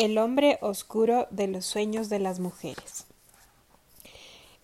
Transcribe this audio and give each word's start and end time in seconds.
El 0.00 0.16
hombre 0.16 0.58
oscuro 0.62 1.26
de 1.30 1.46
los 1.46 1.66
sueños 1.66 2.08
de 2.08 2.18
las 2.18 2.40
mujeres. 2.40 3.04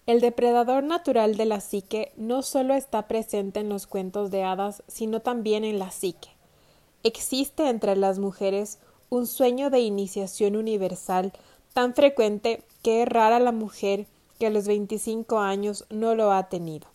El 0.06 0.22
depredador 0.22 0.82
natural 0.82 1.36
de 1.36 1.44
la 1.44 1.60
psique 1.60 2.10
no 2.16 2.40
solo 2.40 2.72
está 2.72 3.06
presente 3.06 3.60
en 3.60 3.68
los 3.68 3.86
cuentos 3.86 4.30
de 4.30 4.44
hadas, 4.44 4.82
sino 4.88 5.20
también 5.20 5.62
en 5.62 5.78
la 5.78 5.90
psique. 5.90 6.30
Existe 7.02 7.68
entre 7.68 7.96
las 7.96 8.18
mujeres 8.18 8.78
un 9.10 9.26
sueño 9.26 9.68
de 9.68 9.80
iniciación 9.80 10.56
universal 10.56 11.34
tan 11.74 11.92
frecuente 11.92 12.62
que 12.82 13.02
es 13.02 13.08
rara 13.10 13.38
la 13.38 13.52
mujer 13.52 14.06
que 14.38 14.46
a 14.46 14.50
los 14.50 14.66
25 14.66 15.38
años 15.38 15.84
no 15.90 16.14
lo 16.14 16.32
ha 16.32 16.48
tenido. 16.48 16.86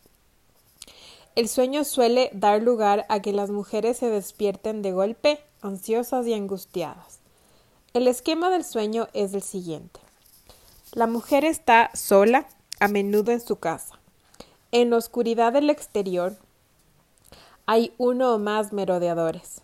El 1.36 1.48
sueño 1.48 1.84
suele 1.84 2.32
dar 2.34 2.64
lugar 2.64 3.06
a 3.08 3.22
que 3.22 3.34
las 3.34 3.52
mujeres 3.52 3.98
se 3.98 4.10
despierten 4.10 4.82
de 4.82 4.94
golpe, 4.94 5.40
ansiosas 5.62 6.26
y 6.26 6.34
angustiadas. 6.34 7.21
El 7.94 8.08
esquema 8.08 8.50
del 8.50 8.64
sueño 8.64 9.10
es 9.12 9.34
el 9.34 9.42
siguiente. 9.42 10.00
La 10.94 11.08
mujer 11.08 11.44
está 11.44 11.92
sola, 11.94 12.48
a 12.80 12.88
menudo 12.88 13.34
en 13.34 13.42
su 13.42 13.58
casa. 13.58 14.00
En 14.72 14.92
la 14.92 14.96
oscuridad 14.96 15.52
del 15.52 15.70
exterior 15.70 16.38
hay 17.66 17.94
uno 17.98 18.34
o 18.34 18.40
más 18.40 18.72
merodeadores. 18.72 19.62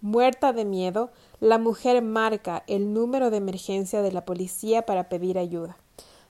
Muerta 0.00 0.54
de 0.54 0.64
miedo, 0.64 1.10
la 1.38 1.58
mujer 1.58 2.00
marca 2.00 2.64
el 2.66 2.94
número 2.94 3.28
de 3.28 3.36
emergencia 3.36 4.00
de 4.00 4.10
la 4.10 4.24
policía 4.24 4.86
para 4.86 5.10
pedir 5.10 5.36
ayuda. 5.36 5.76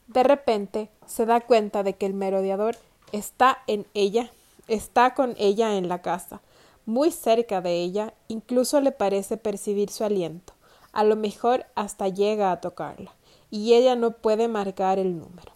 De 0.09 0.24
repente 0.24 0.90
se 1.06 1.26
da 1.26 1.40
cuenta 1.40 1.84
de 1.84 1.95
que 1.95 2.06
el 2.06 2.15
merodeador 2.15 2.76
está 3.12 3.59
en 3.68 3.87
ella, 3.95 4.32
está 4.66 5.15
con 5.15 5.37
ella 5.38 5.76
en 5.76 5.88
la 5.88 6.02
casa, 6.02 6.40
muy 6.87 7.12
cerca 7.12 7.60
de 7.60 7.82
ella, 7.82 8.15
incluso 8.26 8.80
le 8.80 8.90
parece 8.90 9.37
percibir 9.37 9.90
su 9.90 10.02
aliento 10.02 10.55
a 10.96 11.05
lo 11.05 11.14
mejor 11.14 11.66
hasta 11.74 12.09
llega 12.09 12.50
a 12.50 12.62
tocarla, 12.62 13.12
y 13.51 13.74
ella 13.74 13.96
no 13.96 14.12
puede 14.12 14.48
marcar 14.48 14.98
el 14.98 15.18
número. 15.18 15.52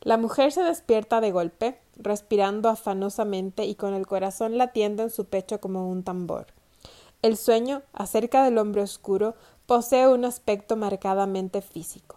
La 0.00 0.16
mujer 0.16 0.50
se 0.50 0.62
despierta 0.62 1.20
de 1.20 1.30
golpe, 1.30 1.78
respirando 1.96 2.70
afanosamente 2.70 3.66
y 3.66 3.74
con 3.74 3.92
el 3.92 4.06
corazón 4.06 4.56
latiendo 4.56 5.02
en 5.02 5.10
su 5.10 5.26
pecho 5.26 5.60
como 5.60 5.90
un 5.90 6.04
tambor. 6.04 6.46
El 7.20 7.36
sueño 7.36 7.82
acerca 7.92 8.44
del 8.44 8.56
hombre 8.56 8.80
oscuro 8.80 9.34
posee 9.66 10.08
un 10.08 10.24
aspecto 10.24 10.74
marcadamente 10.74 11.60
físico. 11.60 12.16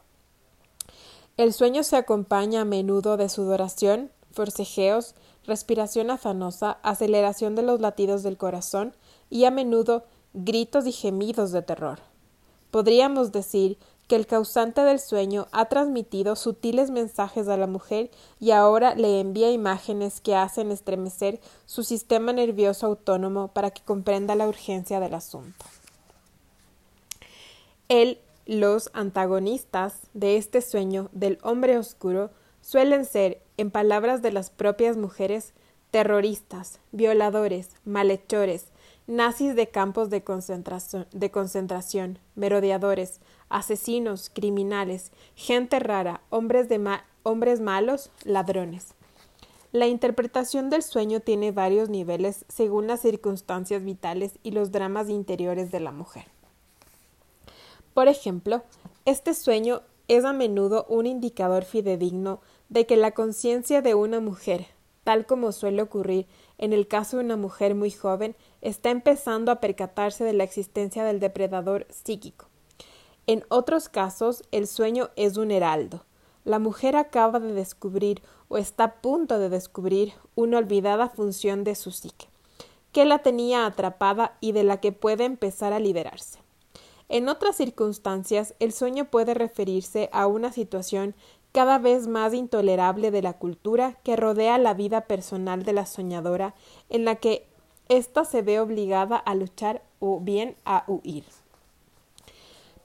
El 1.35 1.51
sueño 1.51 1.83
se 1.83 1.97
acompaña 1.97 2.61
a 2.61 2.65
menudo 2.65 3.17
de 3.17 3.27
sudoración, 3.27 4.11
forcejeos, 4.31 5.13
respiración 5.45 6.09
afanosa, 6.09 6.77
aceleración 6.83 7.55
de 7.55 7.63
los 7.63 7.81
latidos 7.81 8.23
del 8.23 8.37
corazón 8.37 8.95
y 9.29 9.43
a 9.43 9.51
menudo 9.51 10.05
gritos 10.33 10.87
y 10.87 10.93
gemidos 10.93 11.51
de 11.51 11.63
terror. 11.63 11.99
Podríamos 12.71 13.31
decir 13.31 13.77
que 14.07 14.15
el 14.15 14.25
causante 14.25 14.81
del 14.81 14.99
sueño 14.99 15.47
ha 15.51 15.65
transmitido 15.65 16.35
sutiles 16.35 16.89
mensajes 16.89 17.47
a 17.47 17.57
la 17.57 17.67
mujer 17.67 18.09
y 18.39 18.51
ahora 18.51 18.95
le 18.95 19.19
envía 19.19 19.51
imágenes 19.51 20.19
que 20.19 20.35
hacen 20.35 20.71
estremecer 20.71 21.39
su 21.67 21.83
sistema 21.83 22.33
nervioso 22.33 22.87
autónomo 22.87 23.49
para 23.49 23.69
que 23.69 23.83
comprenda 23.83 24.33
la 24.35 24.47
urgencia 24.47 24.99
del 24.99 25.13
asunto. 25.13 25.65
Él, 27.87 28.19
los 28.47 28.89
antagonistas 28.93 29.93
de 30.15 30.37
este 30.37 30.61
sueño 30.61 31.09
del 31.11 31.37
hombre 31.43 31.77
oscuro 31.77 32.31
suelen 32.61 33.05
ser, 33.05 33.41
en 33.57 33.71
palabras 33.71 34.21
de 34.21 34.31
las 34.31 34.49
propias 34.49 34.97
mujeres, 34.97 35.53
terroristas, 35.91 36.79
violadores, 36.91 37.69
malhechores, 37.85 38.65
nazis 39.09 39.55
de 39.55 39.67
campos 39.67 40.11
de 40.11 40.23
concentración, 40.23 41.07
de 41.11 41.31
concentración 41.31 42.19
merodeadores, 42.35 43.21
asesinos, 43.49 44.29
criminales, 44.29 45.11
gente 45.35 45.79
rara, 45.79 46.21
hombres, 46.29 46.69
de 46.69 46.79
hombres 47.23 47.59
malos, 47.59 48.11
ladrones. 48.23 48.93
La 49.71 49.87
interpretación 49.87 50.69
del 50.69 50.83
sueño 50.83 51.21
tiene 51.21 51.51
varios 51.51 51.89
niveles 51.89 52.45
según 52.49 52.85
las 52.85 53.01
circunstancias 53.01 53.83
vitales 53.83 54.33
y 54.43 54.51
los 54.51 54.71
dramas 54.71 55.09
interiores 55.09 55.71
de 55.71 55.79
la 55.79 55.91
mujer. 55.91 56.25
Por 57.95 58.07
ejemplo, 58.07 58.61
este 59.05 59.33
sueño 59.33 59.81
es 60.07 60.23
a 60.23 60.33
menudo 60.33 60.85
un 60.87 61.07
indicador 61.07 61.65
fidedigno 61.65 62.41
de 62.69 62.85
que 62.85 62.95
la 62.95 63.11
conciencia 63.11 63.81
de 63.81 63.95
una 63.95 64.19
mujer, 64.19 64.67
tal 65.03 65.25
como 65.25 65.51
suele 65.51 65.81
ocurrir 65.81 66.27
en 66.57 66.73
el 66.73 66.87
caso 66.87 67.17
de 67.17 67.23
una 67.23 67.37
mujer 67.37 67.75
muy 67.75 67.91
joven, 67.91 68.35
está 68.61 68.89
empezando 68.89 69.51
a 69.51 69.59
percatarse 69.59 70.23
de 70.23 70.33
la 70.33 70.43
existencia 70.43 71.03
del 71.03 71.19
depredador 71.19 71.87
psíquico. 71.89 72.47
En 73.27 73.43
otros 73.49 73.89
casos, 73.89 74.43
el 74.51 74.67
sueño 74.67 75.09
es 75.15 75.37
un 75.37 75.51
heraldo. 75.51 76.05
La 76.45 76.59
mujer 76.59 76.95
acaba 76.95 77.39
de 77.39 77.53
descubrir 77.53 78.21
o 78.47 78.57
está 78.57 78.83
a 78.83 79.01
punto 79.01 79.39
de 79.39 79.49
descubrir 79.49 80.13
una 80.35 80.57
olvidada 80.57 81.09
función 81.09 81.63
de 81.63 81.75
su 81.75 81.91
psique, 81.91 82.27
que 82.91 83.05
la 83.05 83.19
tenía 83.19 83.65
atrapada 83.65 84.37
y 84.41 84.51
de 84.51 84.63
la 84.63 84.81
que 84.81 84.91
puede 84.91 85.25
empezar 85.25 85.73
a 85.73 85.79
liberarse. 85.79 86.39
En 87.07 87.27
otras 87.27 87.55
circunstancias, 87.55 88.53
el 88.59 88.71
sueño 88.71 89.05
puede 89.05 89.33
referirse 89.33 90.09
a 90.11 90.27
una 90.27 90.51
situación 90.51 91.15
cada 91.51 91.79
vez 91.79 92.07
más 92.07 92.33
intolerable 92.33 93.11
de 93.11 93.21
la 93.21 93.33
cultura 93.33 93.97
que 94.03 94.15
rodea 94.15 94.57
la 94.57 94.73
vida 94.73 95.01
personal 95.01 95.63
de 95.63 95.73
la 95.73 95.85
soñadora, 95.85 96.53
en 96.89 97.05
la 97.05 97.15
que 97.15 97.47
ésta 97.87 98.25
se 98.25 98.41
ve 98.41 98.59
obligada 98.59 99.17
a 99.17 99.35
luchar 99.35 99.81
o 99.99 100.19
bien 100.19 100.55
a 100.65 100.83
huir. 100.87 101.25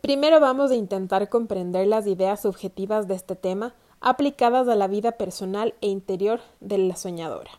Primero 0.00 0.40
vamos 0.40 0.70
a 0.70 0.74
intentar 0.74 1.28
comprender 1.28 1.86
las 1.86 2.06
ideas 2.06 2.42
subjetivas 2.42 3.08
de 3.08 3.14
este 3.14 3.36
tema 3.36 3.74
aplicadas 4.00 4.68
a 4.68 4.74
la 4.74 4.86
vida 4.86 5.12
personal 5.12 5.74
e 5.80 5.88
interior 5.88 6.40
de 6.60 6.76
la 6.76 6.96
soñadora. 6.96 7.50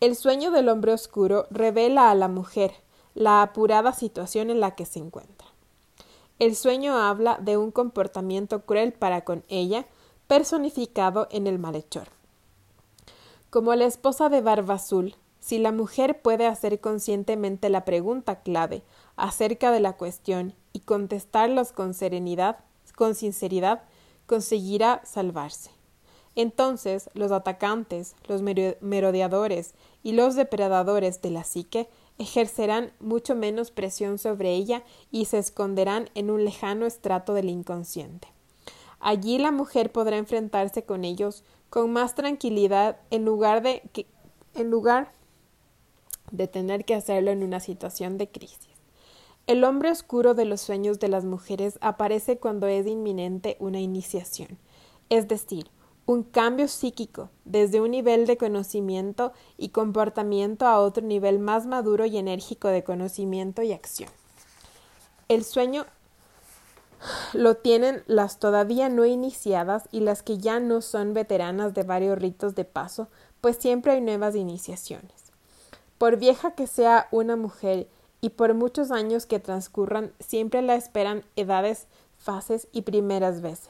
El 0.00 0.16
sueño 0.16 0.50
del 0.50 0.68
hombre 0.68 0.92
oscuro 0.92 1.46
revela 1.50 2.10
a 2.10 2.14
la 2.16 2.26
mujer 2.26 2.72
la 3.14 3.42
apurada 3.42 3.92
situación 3.92 4.50
en 4.50 4.58
la 4.58 4.74
que 4.74 4.84
se 4.84 4.98
encuentra. 4.98 5.46
El 6.40 6.56
sueño 6.56 6.96
habla 6.96 7.38
de 7.40 7.56
un 7.56 7.70
comportamiento 7.70 8.62
cruel 8.62 8.92
para 8.92 9.22
con 9.22 9.44
ella, 9.48 9.86
personificado 10.26 11.28
en 11.30 11.46
el 11.46 11.58
malhechor. 11.58 12.08
Como 13.50 13.74
la 13.74 13.84
esposa 13.84 14.28
de 14.28 14.40
Barba 14.40 14.74
Azul, 14.74 15.16
si 15.38 15.58
la 15.58 15.72
mujer 15.72 16.22
puede 16.22 16.46
hacer 16.46 16.80
conscientemente 16.80 17.68
la 17.68 17.84
pregunta 17.84 18.40
clave 18.40 18.82
acerca 19.16 19.70
de 19.70 19.80
la 19.80 19.92
cuestión 19.92 20.54
y 20.72 20.80
contestarlas 20.80 21.72
con 21.72 21.94
serenidad, 21.94 22.58
con 22.96 23.14
sinceridad, 23.14 23.82
conseguirá 24.26 25.02
salvarse. 25.04 25.70
Entonces 26.34 27.10
los 27.14 27.30
atacantes, 27.30 28.16
los 28.26 28.42
merodeadores 28.42 29.74
y 30.02 30.12
los 30.12 30.34
depredadores 30.34 31.22
de 31.22 31.30
la 31.30 31.44
psique 31.44 31.88
ejercerán 32.18 32.92
mucho 32.98 33.34
menos 33.34 33.70
presión 33.70 34.18
sobre 34.18 34.54
ella 34.54 34.82
y 35.10 35.26
se 35.26 35.38
esconderán 35.38 36.10
en 36.14 36.30
un 36.30 36.44
lejano 36.44 36.86
estrato 36.86 37.34
del 37.34 37.50
inconsciente. 37.50 38.33
Allí 39.04 39.36
la 39.36 39.52
mujer 39.52 39.92
podrá 39.92 40.16
enfrentarse 40.16 40.84
con 40.86 41.04
ellos 41.04 41.44
con 41.68 41.92
más 41.92 42.14
tranquilidad 42.14 42.96
en 43.10 43.26
lugar 43.26 43.62
de 43.62 43.82
que 43.92 44.06
en 44.54 44.70
lugar 44.70 45.12
de 46.30 46.48
tener 46.48 46.86
que 46.86 46.94
hacerlo 46.94 47.30
en 47.30 47.42
una 47.42 47.60
situación 47.60 48.16
de 48.16 48.30
crisis. 48.30 48.70
El 49.46 49.62
hombre 49.64 49.90
oscuro 49.90 50.32
de 50.32 50.46
los 50.46 50.62
sueños 50.62 51.00
de 51.00 51.08
las 51.08 51.26
mujeres 51.26 51.78
aparece 51.82 52.38
cuando 52.38 52.66
es 52.66 52.86
inminente 52.86 53.58
una 53.60 53.78
iniciación, 53.78 54.56
es 55.10 55.28
decir, 55.28 55.66
un 56.06 56.22
cambio 56.22 56.66
psíquico 56.66 57.28
desde 57.44 57.82
un 57.82 57.90
nivel 57.90 58.26
de 58.26 58.38
conocimiento 58.38 59.34
y 59.58 59.68
comportamiento 59.68 60.66
a 60.66 60.80
otro 60.80 61.04
nivel 61.04 61.40
más 61.40 61.66
maduro 61.66 62.06
y 62.06 62.16
enérgico 62.16 62.68
de 62.68 62.84
conocimiento 62.84 63.60
y 63.60 63.72
acción. 63.72 64.08
El 65.28 65.44
sueño 65.44 65.84
lo 67.32 67.56
tienen 67.56 68.02
las 68.06 68.38
todavía 68.38 68.88
no 68.88 69.04
iniciadas 69.04 69.88
y 69.92 70.00
las 70.00 70.22
que 70.22 70.38
ya 70.38 70.60
no 70.60 70.80
son 70.80 71.14
veteranas 71.14 71.74
de 71.74 71.82
varios 71.82 72.18
ritos 72.18 72.54
de 72.54 72.64
paso, 72.64 73.08
pues 73.40 73.56
siempre 73.56 73.92
hay 73.92 74.00
nuevas 74.00 74.34
iniciaciones. 74.34 75.12
Por 75.98 76.16
vieja 76.16 76.52
que 76.52 76.66
sea 76.66 77.08
una 77.10 77.36
mujer 77.36 77.88
y 78.20 78.30
por 78.30 78.54
muchos 78.54 78.90
años 78.90 79.26
que 79.26 79.38
transcurran, 79.38 80.12
siempre 80.18 80.62
la 80.62 80.74
esperan 80.76 81.24
edades, 81.36 81.86
fases 82.18 82.68
y 82.72 82.82
primeras 82.82 83.42
veces. 83.42 83.68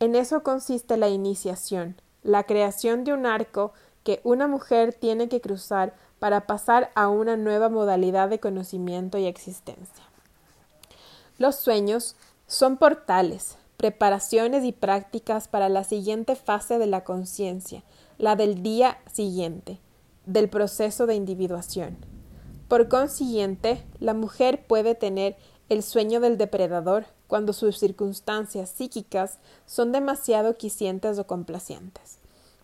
En 0.00 0.14
eso 0.14 0.42
consiste 0.42 0.96
la 0.96 1.08
iniciación, 1.08 1.96
la 2.22 2.44
creación 2.44 3.04
de 3.04 3.12
un 3.12 3.26
arco 3.26 3.72
que 4.04 4.20
una 4.24 4.46
mujer 4.46 4.94
tiene 4.94 5.28
que 5.28 5.40
cruzar 5.40 5.94
para 6.18 6.46
pasar 6.46 6.90
a 6.94 7.08
una 7.08 7.36
nueva 7.36 7.68
modalidad 7.68 8.28
de 8.28 8.40
conocimiento 8.40 9.18
y 9.18 9.26
existencia. 9.26 10.04
Los 11.38 11.56
sueños 11.56 12.16
son 12.46 12.78
portales, 12.78 13.58
preparaciones 13.76 14.64
y 14.64 14.72
prácticas 14.72 15.48
para 15.48 15.68
la 15.68 15.84
siguiente 15.84 16.34
fase 16.34 16.78
de 16.78 16.86
la 16.86 17.04
conciencia, 17.04 17.82
la 18.16 18.36
del 18.36 18.62
día 18.62 18.98
siguiente, 19.12 19.78
del 20.24 20.48
proceso 20.48 21.06
de 21.06 21.14
individuación. 21.14 21.98
Por 22.68 22.88
consiguiente, 22.88 23.84
la 24.00 24.14
mujer 24.14 24.66
puede 24.66 24.94
tener 24.94 25.36
el 25.68 25.82
sueño 25.82 26.20
del 26.20 26.38
depredador 26.38 27.06
cuando 27.26 27.52
sus 27.52 27.78
circunstancias 27.78 28.70
psíquicas 28.70 29.38
son 29.66 29.92
demasiado 29.92 30.56
quicientes 30.56 31.18
o 31.18 31.26
complacientes. 31.26 32.18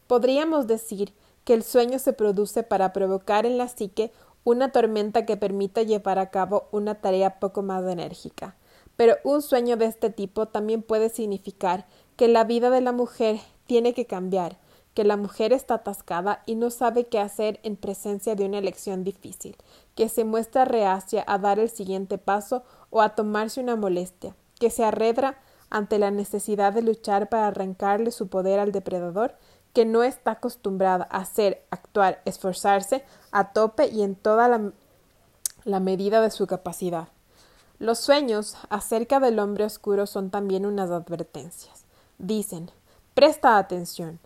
Podríamos 0.07 0.67
decir 0.67 1.13
que 1.45 1.53
el 1.53 1.63
sueño 1.63 1.99
se 1.99 2.13
produce 2.13 2.63
para 2.63 2.93
provocar 2.93 3.45
en 3.45 3.59
la 3.59 3.69
psique 3.69 4.13
una 4.45 4.73
tormenta 4.73 5.27
que 5.27 5.37
permita 5.37 5.83
llevar 5.83 6.19
a 6.19 6.31
cabo 6.31 6.69
una 6.73 6.97
tarea 6.97 7.39
poco 7.39 7.63
más 7.63 7.85
enérgica. 7.87 8.57
Pero 8.97 9.17
un 9.25 9.43
sueño 9.43 9.77
de 9.77 9.87
este 9.87 10.11
tipo 10.11 10.47
también 10.47 10.83
puede 10.83 11.09
significar 11.09 11.87
que 12.17 12.29
la 12.29 12.45
vida 12.45 12.71
de 12.71 12.81
la 12.81 12.93
mujer 12.93 13.41
tiene 13.67 13.95
que 13.95 14.07
cambiar, 14.07 14.59
que 14.95 15.05
la 15.05 15.17
mujer 15.17 15.53
está 15.53 15.75
atascada 15.75 16.43
y 16.47 16.55
no 16.55 16.71
sabe 16.71 17.07
qué 17.07 17.19
hacer 17.19 17.61
en 17.63 17.77
presencia 17.77 18.35
de 18.35 18.45
una 18.45 18.59
elección 18.59 19.05
difícil, 19.05 19.57
que 19.95 20.09
se 20.09 20.25
muestra 20.25 20.65
reacia 20.65 21.25
a 21.27 21.39
dar 21.39 21.59
el 21.59 21.71
siguiente 21.71 22.19
paso 22.19 22.63
o 22.91 23.01
a 23.01 23.15
tomarse 23.15 23.61
una 23.61 23.77
molestia, 23.77 24.37
que 24.59 24.71
se 24.71 24.85
arredra 24.85 25.39
ante 25.71 25.99
la 25.99 26.11
necesidad 26.11 26.75
de 26.75 26.83
luchar 26.83 27.31
para 27.31 27.47
arrancarle 27.47 28.11
su 28.11 28.29
poder 28.29 28.59
al 28.59 28.73
depredador, 28.73 29.35
que 29.73 29.87
no 29.87 30.03
está 30.03 30.33
acostumbrada 30.33 31.09
a 31.11 31.19
hacer, 31.19 31.65
actuar, 31.71 32.21
esforzarse 32.27 33.05
a 33.31 33.53
tope 33.53 33.87
y 33.87 34.03
en 34.03 34.15
toda 34.15 34.49
la, 34.49 34.73
la 35.65 35.81
medida 35.81 36.21
de 36.21 36.31
su 36.31 36.47
capacidad. 36.47 37.09
Los 37.83 37.99
sueños 37.99 38.55
acerca 38.71 39.19
del 39.19 39.41
hombre 39.41 39.65
oscuro 39.65 40.07
son 40.07 40.31
también 40.31 40.67
unas 40.67 40.93
advertencias. 40.93 41.85
Dicen, 42.17 42.71
presta 43.13 43.59
atención. 43.59 44.21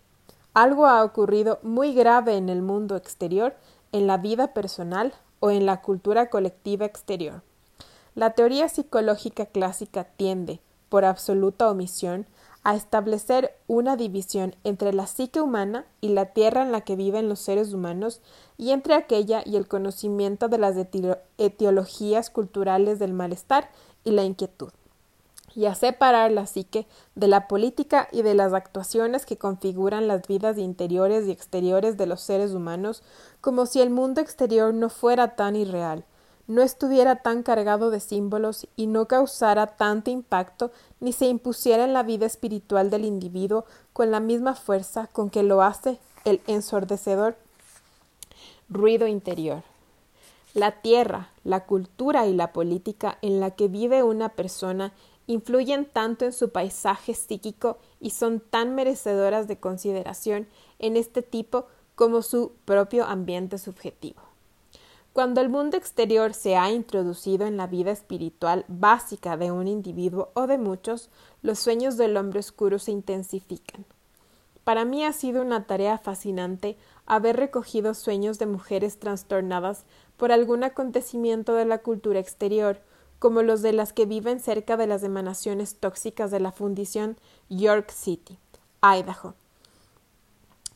Algo 0.53 0.85
ha 0.85 1.03
ocurrido 1.03 1.57
muy 1.63 1.95
grave 1.95 2.37
en 2.37 2.49
el 2.49 2.61
mundo 2.61 2.95
exterior, 2.95 3.55
en 3.91 4.05
la 4.05 4.17
vida 4.17 4.53
personal 4.53 5.11
o 5.39 5.49
en 5.49 5.65
la 5.65 5.81
cultura 5.81 6.29
colectiva 6.29 6.85
exterior. 6.85 7.41
La 8.13 8.35
teoría 8.35 8.69
psicológica 8.69 9.47
clásica 9.47 10.03
tiende, 10.03 10.59
por 10.87 11.03
absoluta 11.03 11.67
omisión, 11.67 12.27
a 12.63 12.75
establecer 12.75 13.55
una 13.67 13.95
división 13.95 14.55
entre 14.63 14.93
la 14.93 15.07
psique 15.07 15.39
humana 15.39 15.85
y 16.01 16.09
la 16.09 16.27
tierra 16.27 16.63
en 16.63 16.71
la 16.71 16.81
que 16.81 16.95
viven 16.95 17.29
los 17.29 17.39
seres 17.39 17.73
humanos 17.73 18.21
y 18.57 18.71
entre 18.71 18.93
aquella 18.93 19.41
y 19.45 19.55
el 19.55 19.67
conocimiento 19.67 20.49
de 20.49 20.57
las 20.57 20.75
etiologías 21.37 22.29
culturales 22.29 22.99
del 22.99 23.13
malestar 23.13 23.69
y 24.03 24.11
la 24.11 24.23
inquietud, 24.23 24.71
y 25.55 25.65
a 25.65 25.75
separar 25.75 26.31
la 26.31 26.45
psique 26.45 26.87
de 27.15 27.27
la 27.27 27.47
política 27.47 28.07
y 28.11 28.21
de 28.21 28.33
las 28.35 28.53
actuaciones 28.53 29.25
que 29.25 29.37
configuran 29.37 30.07
las 30.07 30.27
vidas 30.27 30.57
interiores 30.57 31.25
y 31.25 31.31
exteriores 31.31 31.97
de 31.97 32.05
los 32.05 32.21
seres 32.21 32.51
humanos, 32.51 33.03
como 33.41 33.65
si 33.65 33.81
el 33.81 33.89
mundo 33.89 34.21
exterior 34.21 34.73
no 34.73 34.89
fuera 34.89 35.35
tan 35.35 35.55
irreal, 35.55 36.05
no 36.47 36.61
estuviera 36.61 37.17
tan 37.17 37.43
cargado 37.43 37.91
de 37.91 37.99
símbolos 37.99 38.67
y 38.75 38.87
no 38.87 39.07
causara 39.07 39.67
tanto 39.67 40.09
impacto 40.09 40.71
ni 40.99 41.11
se 41.11 41.27
impusiera 41.27 41.83
en 41.83 41.93
la 41.93 42.03
vida 42.03 42.25
espiritual 42.25 42.89
del 42.89 43.05
individuo 43.05 43.65
con 43.93 44.11
la 44.11 44.19
misma 44.19 44.55
fuerza 44.55 45.07
con 45.07 45.29
que 45.29 45.43
lo 45.43 45.61
hace 45.61 45.99
el 46.25 46.41
ensordecedor 46.47 47.35
ruido 48.69 49.07
interior. 49.07 49.63
La 50.53 50.81
tierra, 50.81 51.29
la 51.43 51.65
cultura 51.65 52.25
y 52.25 52.33
la 52.33 52.51
política 52.53 53.17
en 53.21 53.39
la 53.39 53.51
que 53.51 53.67
vive 53.67 54.03
una 54.03 54.29
persona 54.29 54.93
influyen 55.27 55.85
tanto 55.85 56.25
en 56.25 56.33
su 56.33 56.51
paisaje 56.51 57.13
psíquico 57.13 57.77
y 57.99 58.11
son 58.11 58.39
tan 58.39 58.73
merecedoras 58.73 59.47
de 59.47 59.59
consideración 59.59 60.47
en 60.79 60.95
este 60.95 61.21
tipo 61.21 61.67
como 61.95 62.21
su 62.21 62.53
propio 62.65 63.05
ambiente 63.05 63.57
subjetivo. 63.57 64.26
Cuando 65.17 65.41
el 65.41 65.49
mundo 65.49 65.77
exterior 65.77 66.35
se 66.35 66.57
ha 66.57 66.69
introducido 66.69 67.47
en 67.47 67.57
la 67.57 67.65
vida 67.65 67.89
espiritual 67.89 68.65
básica 68.67 69.35
de 69.35 69.51
un 69.51 69.67
individuo 69.67 70.29
o 70.35 70.45
de 70.45 70.59
muchos, 70.59 71.09
los 71.41 71.57
sueños 71.57 71.97
del 71.97 72.17
hombre 72.17 72.39
oscuro 72.39 72.77
se 72.77 72.91
intensifican. 72.91 73.83
Para 74.63 74.85
mí 74.85 75.03
ha 75.03 75.13
sido 75.13 75.41
una 75.41 75.65
tarea 75.65 75.97
fascinante 75.97 76.77
haber 77.07 77.35
recogido 77.35 77.95
sueños 77.95 78.37
de 78.37 78.45
mujeres 78.45 78.99
trastornadas 78.99 79.85
por 80.17 80.31
algún 80.31 80.63
acontecimiento 80.63 81.55
de 81.55 81.65
la 81.65 81.79
cultura 81.79 82.19
exterior, 82.19 82.79
como 83.17 83.41
los 83.41 83.63
de 83.63 83.73
las 83.73 83.93
que 83.93 84.05
viven 84.05 84.39
cerca 84.39 84.77
de 84.77 84.85
las 84.85 85.01
emanaciones 85.01 85.77
tóxicas 85.77 86.29
de 86.29 86.41
la 86.41 86.51
fundición 86.51 87.17
York 87.49 87.89
City, 87.89 88.37
Idaho. 88.83 89.33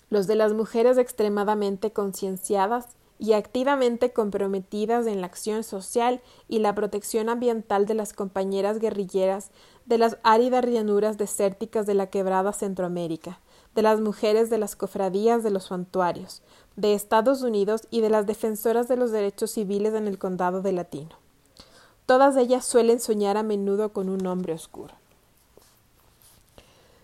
Los 0.10 0.26
de 0.26 0.34
las 0.34 0.54
mujeres 0.54 0.98
extremadamente 0.98 1.94
concienciadas 1.94 2.88
y 3.22 3.34
activamente 3.34 4.12
comprometidas 4.12 5.06
en 5.06 5.22
la 5.22 5.28
acción 5.28 5.64
social 5.64 6.22
y 6.48 6.58
la 6.58 6.74
protección 6.74 7.30
ambiental 7.30 7.86
de 7.86 7.94
las 7.94 8.14
compañeras 8.14 8.80
guerrilleras 8.80 9.52
de 9.86 10.00
las 10.00 10.18
áridas 10.24 10.66
llanuras 10.66 11.20
desérticas 11.20 11.86
de 11.86 11.94
la 11.94 12.08
quebrada 12.08 12.52
Centroamérica, 12.52 13.40
de 13.76 13.84
las 13.84 14.02
mujeres 14.02 14.50
de 14.50 14.58
las 14.58 14.76
cofradías 14.76 15.44
de 15.44 15.52
los 15.52 15.66
santuarios, 15.66 16.42
de 16.76 16.96
Estados 16.96 17.44
Unidos 17.44 17.84
y 17.92 18.02
de 18.02 18.10
las 18.10 18.26
defensoras 18.26 18.88
de 18.88 18.98
los 18.98 19.12
derechos 19.12 19.52
civiles 19.52 19.94
en 19.94 20.08
el 20.08 20.18
condado 20.18 20.64
de 20.64 20.72
Latino. 20.72 21.16
Todas 22.08 22.36
ellas 22.38 22.66
suelen 22.66 23.00
soñar 23.00 23.38
a 23.38 23.44
menudo 23.44 23.94
con 23.94 24.10
un 24.10 24.26
hombre 24.26 24.54
oscuro. 24.54 24.96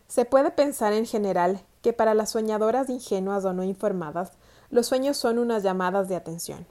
Se 0.07 0.25
puede 0.25 0.49
pensar 0.49 0.93
en 0.93 1.05
general 1.05 1.61
que 1.83 1.93
para 1.93 2.15
las 2.15 2.31
soñadoras 2.31 2.89
ingenuas 2.89 3.45
o 3.45 3.53
no 3.53 3.63
informadas, 3.63 4.31
los 4.69 4.87
sueños 4.87 5.17
son 5.17 5.39
unas 5.39 5.63
llamadas 5.63 6.07
de 6.09 6.15
atención. 6.15 6.65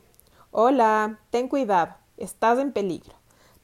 Hola, 0.51 1.21
ten 1.31 1.49
cuidado, 1.49 1.95
estás 2.17 2.59
en 2.59 2.73
peligro. 2.73 3.15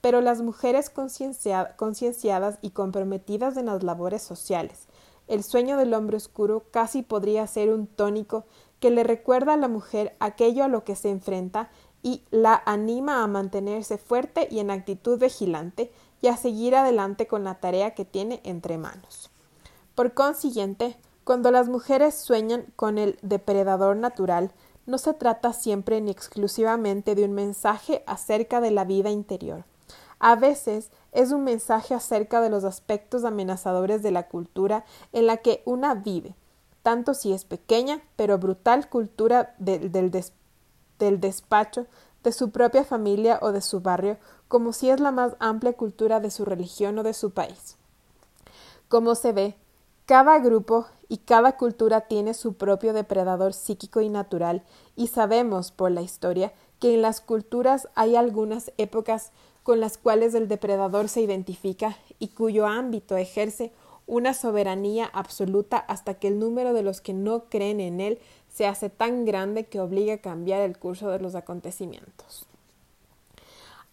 Pero 0.00 0.20
las 0.20 0.42
mujeres 0.42 0.90
concienciadas 0.90 2.58
y 2.60 2.70
comprometidas 2.70 3.56
en 3.56 3.66
las 3.66 3.82
labores 3.82 4.22
sociales, 4.22 4.88
el 5.28 5.44
sueño 5.44 5.76
del 5.76 5.94
hombre 5.94 6.16
oscuro 6.16 6.64
casi 6.70 7.02
podría 7.02 7.46
ser 7.46 7.70
un 7.70 7.86
tónico 7.86 8.44
que 8.80 8.90
le 8.90 9.04
recuerda 9.04 9.54
a 9.54 9.56
la 9.56 9.68
mujer 9.68 10.16
aquello 10.18 10.64
a 10.64 10.68
lo 10.68 10.82
que 10.82 10.96
se 10.96 11.10
enfrenta 11.10 11.70
y 12.02 12.24
la 12.30 12.60
anima 12.66 13.22
a 13.22 13.28
mantenerse 13.28 13.96
fuerte 13.96 14.48
y 14.50 14.58
en 14.58 14.72
actitud 14.72 15.20
vigilante 15.20 15.92
y 16.20 16.26
a 16.26 16.36
seguir 16.36 16.74
adelante 16.74 17.28
con 17.28 17.44
la 17.44 17.60
tarea 17.60 17.94
que 17.94 18.04
tiene 18.04 18.40
entre 18.42 18.78
manos. 18.78 19.30
Por 19.94 20.14
consiguiente, 20.14 20.96
cuando 21.24 21.50
las 21.50 21.68
mujeres 21.68 22.14
sueñan 22.14 22.66
con 22.76 22.98
el 22.98 23.18
depredador 23.22 23.96
natural, 23.96 24.52
no 24.86 24.98
se 24.98 25.14
trata 25.14 25.52
siempre 25.52 26.00
ni 26.00 26.10
exclusivamente 26.10 27.14
de 27.14 27.24
un 27.24 27.32
mensaje 27.32 28.02
acerca 28.06 28.60
de 28.60 28.72
la 28.72 28.84
vida 28.84 29.10
interior. 29.10 29.64
A 30.18 30.36
veces 30.36 30.90
es 31.12 31.32
un 31.32 31.44
mensaje 31.44 31.94
acerca 31.94 32.40
de 32.40 32.50
los 32.50 32.64
aspectos 32.64 33.24
amenazadores 33.24 34.02
de 34.02 34.10
la 34.10 34.28
cultura 34.28 34.84
en 35.12 35.26
la 35.26 35.38
que 35.38 35.62
una 35.64 35.94
vive, 35.94 36.34
tanto 36.82 37.14
si 37.14 37.32
es 37.32 37.44
pequeña 37.44 38.02
pero 38.16 38.38
brutal 38.38 38.88
cultura 38.88 39.54
del, 39.58 39.90
del 39.90 41.20
despacho 41.20 41.86
de 42.22 42.32
su 42.32 42.50
propia 42.50 42.84
familia 42.84 43.38
o 43.42 43.52
de 43.52 43.60
su 43.60 43.80
barrio, 43.80 44.18
como 44.48 44.72
si 44.72 44.90
es 44.90 45.00
la 45.00 45.10
más 45.10 45.34
amplia 45.40 45.72
cultura 45.72 46.20
de 46.20 46.30
su 46.30 46.44
religión 46.44 46.98
o 46.98 47.02
de 47.02 47.14
su 47.14 47.30
país. 47.30 47.76
Como 48.88 49.14
se 49.14 49.32
ve, 49.32 49.56
cada 50.12 50.40
grupo 50.40 50.84
y 51.08 51.16
cada 51.16 51.56
cultura 51.56 52.02
tiene 52.02 52.34
su 52.34 52.52
propio 52.52 52.92
depredador 52.92 53.54
psíquico 53.54 54.02
y 54.02 54.10
natural, 54.10 54.62
y 54.94 55.06
sabemos 55.06 55.72
por 55.72 55.90
la 55.90 56.02
historia 56.02 56.52
que 56.78 56.92
en 56.92 57.00
las 57.00 57.22
culturas 57.22 57.88
hay 57.94 58.14
algunas 58.14 58.72
épocas 58.76 59.32
con 59.62 59.80
las 59.80 59.96
cuales 59.96 60.34
el 60.34 60.48
depredador 60.48 61.08
se 61.08 61.22
identifica 61.22 61.96
y 62.18 62.28
cuyo 62.28 62.66
ámbito 62.66 63.16
ejerce 63.16 63.72
una 64.06 64.34
soberanía 64.34 65.06
absoluta 65.14 65.78
hasta 65.78 66.12
que 66.12 66.28
el 66.28 66.38
número 66.38 66.74
de 66.74 66.82
los 66.82 67.00
que 67.00 67.14
no 67.14 67.44
creen 67.44 67.80
en 67.80 68.02
él 68.02 68.18
se 68.50 68.66
hace 68.66 68.90
tan 68.90 69.24
grande 69.24 69.64
que 69.64 69.80
obliga 69.80 70.12
a 70.12 70.18
cambiar 70.18 70.60
el 70.60 70.78
curso 70.78 71.08
de 71.08 71.20
los 71.20 71.34
acontecimientos. 71.34 72.46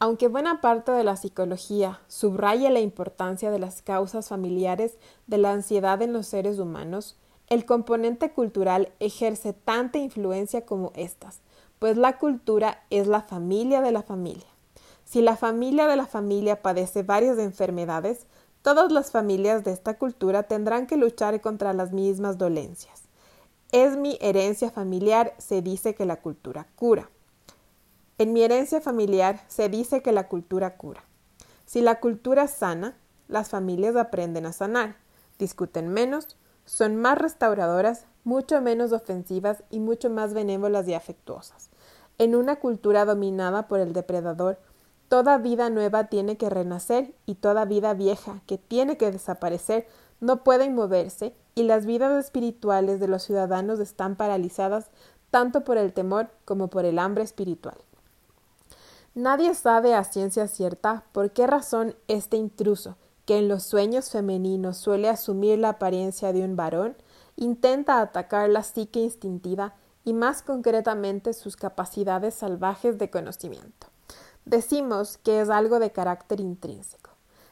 Aunque 0.01 0.29
buena 0.29 0.61
parte 0.61 0.93
de 0.93 1.03
la 1.03 1.17
psicología 1.17 1.99
subraya 2.07 2.69
la 2.69 2.79
importancia 2.79 3.51
de 3.51 3.59
las 3.59 3.81
causas 3.81 4.29
familiares 4.29 4.97
de 5.27 5.37
la 5.37 5.51
ansiedad 5.51 6.01
en 6.01 6.13
los 6.13 6.25
seres 6.25 6.57
humanos, 6.57 7.17
el 7.47 7.65
componente 7.65 8.31
cultural 8.31 8.93
ejerce 9.01 9.51
tanta 9.51 9.97
influencia 9.97 10.65
como 10.65 10.93
éstas, 10.95 11.41
pues 11.79 11.97
la 11.97 12.17
cultura 12.17 12.81
es 12.89 13.07
la 13.07 13.21
familia 13.21 13.81
de 13.81 13.91
la 13.91 14.01
familia. 14.01 14.47
Si 15.03 15.21
la 15.21 15.35
familia 15.35 15.85
de 15.85 15.97
la 15.97 16.07
familia 16.07 16.61
padece 16.61 17.03
varias 17.03 17.37
enfermedades, 17.37 18.25
todas 18.61 18.93
las 18.93 19.11
familias 19.11 19.65
de 19.65 19.73
esta 19.73 19.97
cultura 19.97 20.43
tendrán 20.43 20.87
que 20.87 20.95
luchar 20.95 21.41
contra 21.41 21.73
las 21.73 21.91
mismas 21.91 22.37
dolencias. 22.37 23.01
Es 23.73 23.97
mi 23.97 24.17
herencia 24.21 24.71
familiar, 24.71 25.33
se 25.39 25.61
dice 25.61 25.93
que 25.93 26.05
la 26.05 26.21
cultura 26.21 26.67
cura. 26.77 27.09
En 28.19 28.33
mi 28.33 28.43
herencia 28.43 28.81
familiar 28.81 29.39
se 29.47 29.69
dice 29.69 30.01
que 30.01 30.11
la 30.11 30.27
cultura 30.27 30.75
cura. 30.75 31.05
Si 31.65 31.79
la 31.79 32.01
cultura 32.01 32.49
sana, 32.49 32.97
las 33.29 33.47
familias 33.47 33.95
aprenden 33.95 34.45
a 34.45 34.51
sanar, 34.51 34.97
discuten 35.37 35.87
menos, 35.87 36.35
son 36.65 36.97
más 36.97 37.17
restauradoras, 37.17 38.07
mucho 38.25 38.59
menos 38.59 38.91
ofensivas 38.91 39.63
y 39.69 39.79
mucho 39.79 40.09
más 40.09 40.33
benévolas 40.33 40.85
y 40.89 40.95
afectuosas. 40.95 41.69
En 42.17 42.35
una 42.35 42.57
cultura 42.57 43.05
dominada 43.05 43.69
por 43.69 43.79
el 43.79 43.93
depredador, 43.93 44.59
toda 45.07 45.37
vida 45.37 45.69
nueva 45.69 46.07
tiene 46.07 46.35
que 46.35 46.49
renacer 46.49 47.13
y 47.25 47.35
toda 47.35 47.63
vida 47.63 47.93
vieja 47.93 48.41
que 48.47 48.57
tiene 48.57 48.97
que 48.97 49.11
desaparecer 49.11 49.87
no 50.19 50.43
pueden 50.43 50.75
moverse 50.75 51.33
y 51.55 51.63
las 51.63 51.85
vidas 51.85 52.25
espirituales 52.25 52.99
de 52.99 53.07
los 53.07 53.23
ciudadanos 53.23 53.79
están 53.79 54.17
paralizadas 54.17 54.91
tanto 55.31 55.63
por 55.63 55.77
el 55.77 55.93
temor 55.93 56.27
como 56.43 56.67
por 56.67 56.83
el 56.83 56.99
hambre 56.99 57.23
espiritual. 57.23 57.77
Nadie 59.19 59.53
sabe 59.53 59.95
a 59.95 60.05
ciencia 60.05 60.47
cierta 60.47 61.03
por 61.11 61.31
qué 61.31 61.45
razón 61.45 61.93
este 62.07 62.37
intruso, 62.37 62.95
que 63.25 63.37
en 63.37 63.49
los 63.49 63.63
sueños 63.63 64.11
femeninos 64.11 64.77
suele 64.77 65.09
asumir 65.09 65.59
la 65.59 65.71
apariencia 65.71 66.31
de 66.31 66.41
un 66.41 66.55
varón, 66.55 66.95
intenta 67.35 67.99
atacar 67.99 68.49
la 68.49 68.63
psique 68.63 69.01
instintiva 69.01 69.73
y 70.05 70.13
más 70.13 70.41
concretamente 70.41 71.33
sus 71.33 71.57
capacidades 71.57 72.33
salvajes 72.33 72.97
de 72.97 73.09
conocimiento. 73.09 73.87
Decimos 74.45 75.17
que 75.17 75.41
es 75.41 75.49
algo 75.49 75.79
de 75.79 75.91
carácter 75.91 76.39
intrínseco, 76.39 77.09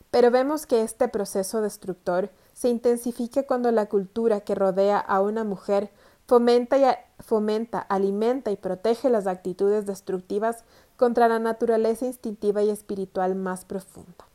pero 0.09 0.31
vemos 0.31 0.67
que 0.67 0.83
este 0.83 1.09
proceso 1.09 1.59
destructor 1.59 2.29
se 2.53 2.69
intensifica 2.69 3.43
cuando 3.43 3.73
la 3.73 3.87
cultura 3.87 4.39
que 4.39 4.55
rodea 4.55 4.99
a 4.99 5.19
una 5.19 5.43
mujer 5.43 5.91
fomenta, 6.27 6.77
y 6.77 6.83
fomenta, 7.19 7.79
alimenta 7.79 8.51
y 8.51 8.55
protege 8.55 9.09
las 9.09 9.27
actitudes 9.27 9.85
destructivas 9.85 10.63
contra 10.97 11.27
la 11.27 11.39
naturaleza 11.39 12.05
instintiva 12.05 12.63
y 12.63 12.69
espiritual 12.69 13.35
más 13.35 13.63
profunda. 13.63 14.25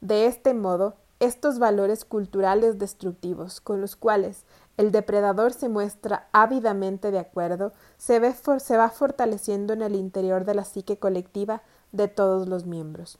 De 0.00 0.26
este 0.26 0.54
modo, 0.54 0.94
estos 1.20 1.58
valores 1.58 2.04
culturales 2.04 2.78
destructivos 2.78 3.60
con 3.60 3.80
los 3.80 3.96
cuales 3.96 4.44
el 4.76 4.92
depredador 4.92 5.52
se 5.52 5.68
muestra 5.68 6.28
ávidamente 6.32 7.10
de 7.10 7.18
acuerdo, 7.18 7.72
se, 7.96 8.18
ve 8.20 8.34
se 8.34 8.76
va 8.76 8.90
fortaleciendo 8.90 9.72
en 9.72 9.82
el 9.82 9.94
interior 9.94 10.44
de 10.44 10.54
la 10.54 10.64
psique 10.64 10.98
colectiva 10.98 11.62
de 11.92 12.08
todos 12.08 12.46
los 12.48 12.66
miembros. 12.66 13.18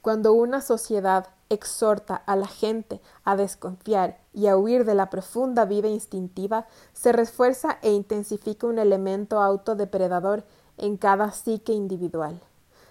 Cuando 0.00 0.32
una 0.32 0.60
sociedad 0.60 1.28
exhorta 1.48 2.16
a 2.16 2.34
la 2.34 2.46
gente 2.46 3.00
a 3.24 3.36
desconfiar 3.36 4.18
y 4.32 4.46
a 4.46 4.56
huir 4.56 4.84
de 4.84 4.94
la 4.94 5.10
profunda 5.10 5.64
vida 5.64 5.88
instintiva, 5.88 6.66
se 6.92 7.12
refuerza 7.12 7.78
e 7.82 7.92
intensifica 7.92 8.66
un 8.66 8.78
elemento 8.78 9.40
autodepredador 9.40 10.44
en 10.82 10.96
cada 10.96 11.30
psique 11.30 11.72
individual. 11.72 12.40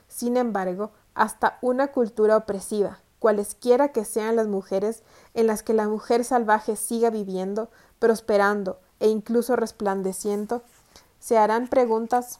Sin 0.07 0.37
embargo, 0.37 0.91
hasta 1.13 1.59
una 1.61 1.91
cultura 1.91 2.37
opresiva, 2.37 2.99
cualesquiera 3.19 3.89
que 3.89 4.05
sean 4.05 4.37
las 4.37 4.47
mujeres 4.47 5.03
en 5.33 5.45
las 5.45 5.61
que 5.61 5.73
la 5.73 5.87
mujer 5.87 6.23
salvaje 6.23 6.77
siga 6.77 7.09
viviendo, 7.09 7.69
prosperando 7.99 8.79
e 8.99 9.09
incluso 9.09 9.55
resplandeciendo, 9.57 10.63
se 11.19 11.37
harán 11.37 11.67
preguntas 11.67 12.39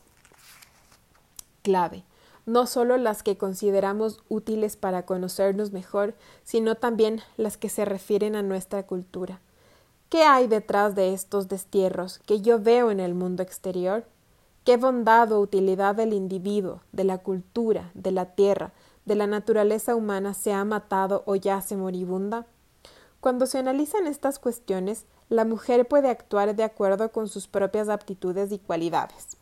clave, 1.61 2.05
no 2.45 2.65
solo 2.65 2.97
las 2.97 3.21
que 3.21 3.37
consideramos 3.37 4.23
útiles 4.29 4.77
para 4.77 5.05
conocernos 5.05 5.73
mejor, 5.73 6.15
sino 6.43 6.75
también 6.75 7.21
las 7.35 7.57
que 7.57 7.67
se 7.67 7.83
refieren 7.83 8.35
a 8.35 8.41
nuestra 8.41 8.83
cultura. 8.83 9.41
¿Qué 10.09 10.23
hay 10.23 10.47
detrás 10.47 10.95
de 10.95 11.13
estos 11.13 11.49
destierros 11.49 12.19
que 12.19 12.41
yo 12.41 12.59
veo 12.59 12.89
en 12.89 12.99
el 13.01 13.13
mundo 13.13 13.43
exterior? 13.43 14.05
¿Qué 14.63 14.77
bondad 14.77 15.31
o 15.31 15.39
utilidad 15.39 15.95
del 15.95 16.13
individuo, 16.13 16.81
de 16.91 17.03
la 17.03 17.17
cultura, 17.17 17.89
de 17.95 18.11
la 18.11 18.25
tierra, 18.35 18.73
de 19.05 19.15
la 19.15 19.25
naturaleza 19.25 19.95
humana 19.95 20.35
se 20.35 20.53
ha 20.53 20.63
matado 20.65 21.23
o 21.25 21.35
yace 21.35 21.75
moribunda? 21.75 22.45
Cuando 23.21 23.47
se 23.47 23.57
analizan 23.57 24.05
estas 24.05 24.37
cuestiones, 24.37 25.05
la 25.29 25.45
mujer 25.45 25.87
puede 25.87 26.09
actuar 26.09 26.55
de 26.55 26.63
acuerdo 26.63 27.11
con 27.11 27.27
sus 27.27 27.47
propias 27.47 27.89
aptitudes 27.89 28.51
y 28.51 28.59
cualidades. 28.59 29.37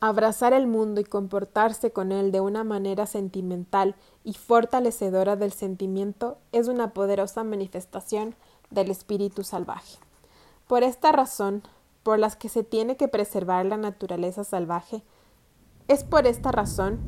Abrazar 0.00 0.54
el 0.54 0.66
mundo 0.66 1.00
y 1.02 1.04
comportarse 1.04 1.90
con 1.92 2.12
él 2.12 2.32
de 2.32 2.40
una 2.40 2.64
manera 2.64 3.06
sentimental 3.06 3.94
y 4.24 4.32
fortalecedora 4.32 5.36
del 5.36 5.52
sentimiento 5.52 6.38
es 6.50 6.66
una 6.66 6.94
poderosa 6.94 7.44
manifestación 7.44 8.34
del 8.70 8.90
espíritu 8.90 9.44
salvaje. 9.44 9.98
Por 10.66 10.82
esta 10.82 11.12
razón, 11.12 11.62
por 12.02 12.18
las 12.18 12.36
que 12.36 12.48
se 12.48 12.64
tiene 12.64 12.96
que 12.96 13.08
preservar 13.08 13.66
la 13.66 13.76
naturaleza 13.76 14.44
salvaje, 14.44 15.02
es 15.88 16.04
por 16.04 16.26
esta 16.26 16.52
razón 16.52 16.98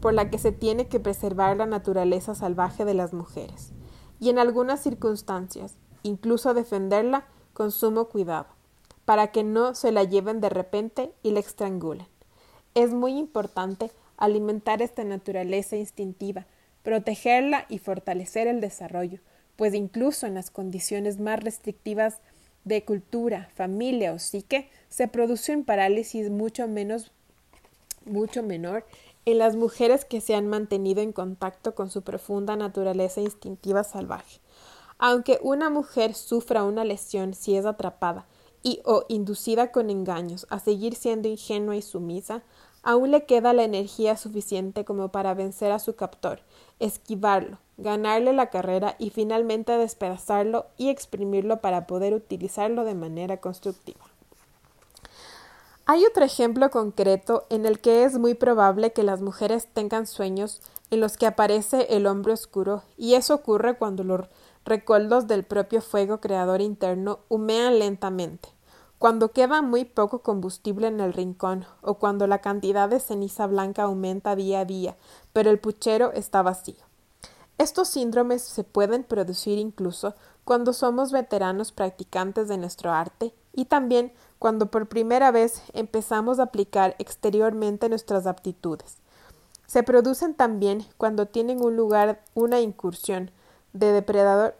por 0.00 0.14
la 0.14 0.30
que 0.30 0.38
se 0.38 0.52
tiene 0.52 0.88
que 0.88 1.00
preservar 1.00 1.56
la 1.56 1.66
naturaleza 1.66 2.34
salvaje 2.34 2.84
de 2.84 2.94
las 2.94 3.12
mujeres, 3.12 3.72
y 4.20 4.30
en 4.30 4.38
algunas 4.38 4.80
circunstancias, 4.80 5.76
incluso 6.02 6.54
defenderla 6.54 7.26
con 7.52 7.70
sumo 7.70 8.06
cuidado, 8.06 8.46
para 9.04 9.28
que 9.28 9.44
no 9.44 9.74
se 9.74 9.92
la 9.92 10.04
lleven 10.04 10.40
de 10.40 10.48
repente 10.48 11.12
y 11.22 11.30
la 11.30 11.40
estrangulen. 11.40 12.06
Es 12.74 12.92
muy 12.92 13.18
importante 13.18 13.90
alimentar 14.16 14.82
esta 14.82 15.04
naturaleza 15.04 15.76
instintiva, 15.76 16.46
protegerla 16.82 17.66
y 17.68 17.78
fortalecer 17.78 18.46
el 18.46 18.60
desarrollo, 18.60 19.20
pues 19.56 19.74
incluso 19.74 20.26
en 20.26 20.34
las 20.34 20.50
condiciones 20.50 21.20
más 21.20 21.42
restrictivas 21.42 22.20
de 22.64 22.84
cultura, 22.84 23.48
familia 23.54 24.12
o 24.12 24.18
psique, 24.18 24.68
se 24.88 25.08
produce 25.08 25.54
un 25.54 25.64
parálisis 25.64 26.30
mucho 26.30 26.68
menos 26.68 27.12
mucho 28.04 28.42
menor 28.42 28.84
en 29.24 29.38
las 29.38 29.54
mujeres 29.56 30.04
que 30.04 30.20
se 30.20 30.34
han 30.34 30.48
mantenido 30.48 31.00
en 31.00 31.12
contacto 31.12 31.74
con 31.74 31.90
su 31.90 32.02
profunda 32.02 32.56
naturaleza 32.56 33.20
instintiva 33.20 33.84
salvaje. 33.84 34.40
Aunque 34.98 35.38
una 35.42 35.70
mujer 35.70 36.14
sufra 36.14 36.64
una 36.64 36.84
lesión 36.84 37.34
si 37.34 37.56
es 37.56 37.64
atrapada 37.64 38.26
y 38.62 38.80
o 38.84 39.04
inducida 39.08 39.72
con 39.72 39.90
engaños 39.90 40.46
a 40.50 40.58
seguir 40.58 40.94
siendo 40.94 41.28
ingenua 41.28 41.76
y 41.76 41.82
sumisa, 41.82 42.42
aún 42.82 43.10
le 43.10 43.24
queda 43.24 43.52
la 43.52 43.64
energía 43.64 44.16
suficiente 44.16 44.84
como 44.84 45.08
para 45.08 45.34
vencer 45.34 45.72
a 45.72 45.78
su 45.78 45.94
captor, 45.94 46.40
esquivarlo, 46.80 47.58
ganarle 47.76 48.32
la 48.32 48.50
carrera 48.50 48.96
y 48.98 49.10
finalmente 49.10 49.72
despedazarlo 49.76 50.66
y 50.76 50.88
exprimirlo 50.88 51.60
para 51.60 51.86
poder 51.86 52.14
utilizarlo 52.14 52.84
de 52.84 52.94
manera 52.94 53.36
constructiva. 53.38 54.00
Hay 55.84 56.04
otro 56.04 56.24
ejemplo 56.24 56.70
concreto 56.70 57.44
en 57.50 57.66
el 57.66 57.80
que 57.80 58.04
es 58.04 58.18
muy 58.18 58.34
probable 58.34 58.92
que 58.92 59.02
las 59.02 59.20
mujeres 59.20 59.66
tengan 59.72 60.06
sueños 60.06 60.60
en 60.90 61.00
los 61.00 61.16
que 61.16 61.26
aparece 61.26 61.88
el 61.90 62.06
hombre 62.06 62.34
oscuro, 62.34 62.82
y 62.96 63.14
eso 63.14 63.34
ocurre 63.34 63.76
cuando 63.76 64.04
los 64.04 64.26
recuerdos 64.64 65.26
del 65.26 65.42
propio 65.42 65.80
fuego 65.80 66.20
creador 66.20 66.60
interno 66.60 67.18
humean 67.28 67.78
lentamente, 67.78 68.50
cuando 69.02 69.32
queda 69.32 69.62
muy 69.62 69.84
poco 69.84 70.20
combustible 70.20 70.86
en 70.86 71.00
el 71.00 71.12
rincón, 71.12 71.66
o 71.80 71.94
cuando 71.94 72.28
la 72.28 72.38
cantidad 72.38 72.88
de 72.88 73.00
ceniza 73.00 73.48
blanca 73.48 73.82
aumenta 73.82 74.36
día 74.36 74.60
a 74.60 74.64
día, 74.64 74.96
pero 75.32 75.50
el 75.50 75.58
puchero 75.58 76.12
está 76.12 76.40
vacío. 76.40 76.84
Estos 77.58 77.88
síndromes 77.88 78.42
se 78.42 78.62
pueden 78.62 79.02
producir 79.02 79.58
incluso 79.58 80.14
cuando 80.44 80.72
somos 80.72 81.10
veteranos 81.10 81.72
practicantes 81.72 82.46
de 82.46 82.58
nuestro 82.58 82.92
arte 82.92 83.34
y 83.52 83.64
también 83.64 84.12
cuando 84.38 84.66
por 84.66 84.86
primera 84.86 85.32
vez 85.32 85.62
empezamos 85.72 86.38
a 86.38 86.44
aplicar 86.44 86.94
exteriormente 87.00 87.88
nuestras 87.88 88.28
aptitudes. 88.28 88.98
Se 89.66 89.82
producen 89.82 90.32
también 90.34 90.86
cuando 90.96 91.26
tienen 91.26 91.60
un 91.60 91.74
lugar 91.74 92.22
una 92.34 92.60
incursión 92.60 93.32
de 93.72 93.90
depredador, 93.90 94.54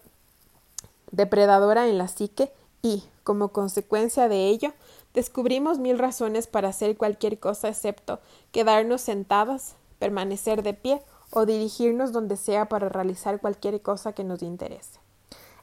depredadora 1.12 1.86
en 1.86 1.96
la 1.96 2.08
psique 2.08 2.52
y, 2.82 3.04
como 3.22 3.48
consecuencia 3.48 4.28
de 4.28 4.48
ello, 4.48 4.72
descubrimos 5.14 5.78
mil 5.78 5.98
razones 5.98 6.46
para 6.48 6.68
hacer 6.68 6.96
cualquier 6.96 7.38
cosa 7.38 7.68
excepto 7.68 8.20
quedarnos 8.50 9.00
sentadas, 9.00 9.76
permanecer 9.98 10.62
de 10.62 10.74
pie 10.74 11.00
o 11.30 11.46
dirigirnos 11.46 12.12
donde 12.12 12.36
sea 12.36 12.68
para 12.68 12.88
realizar 12.88 13.40
cualquier 13.40 13.80
cosa 13.80 14.12
que 14.12 14.24
nos 14.24 14.42
interese. 14.42 15.00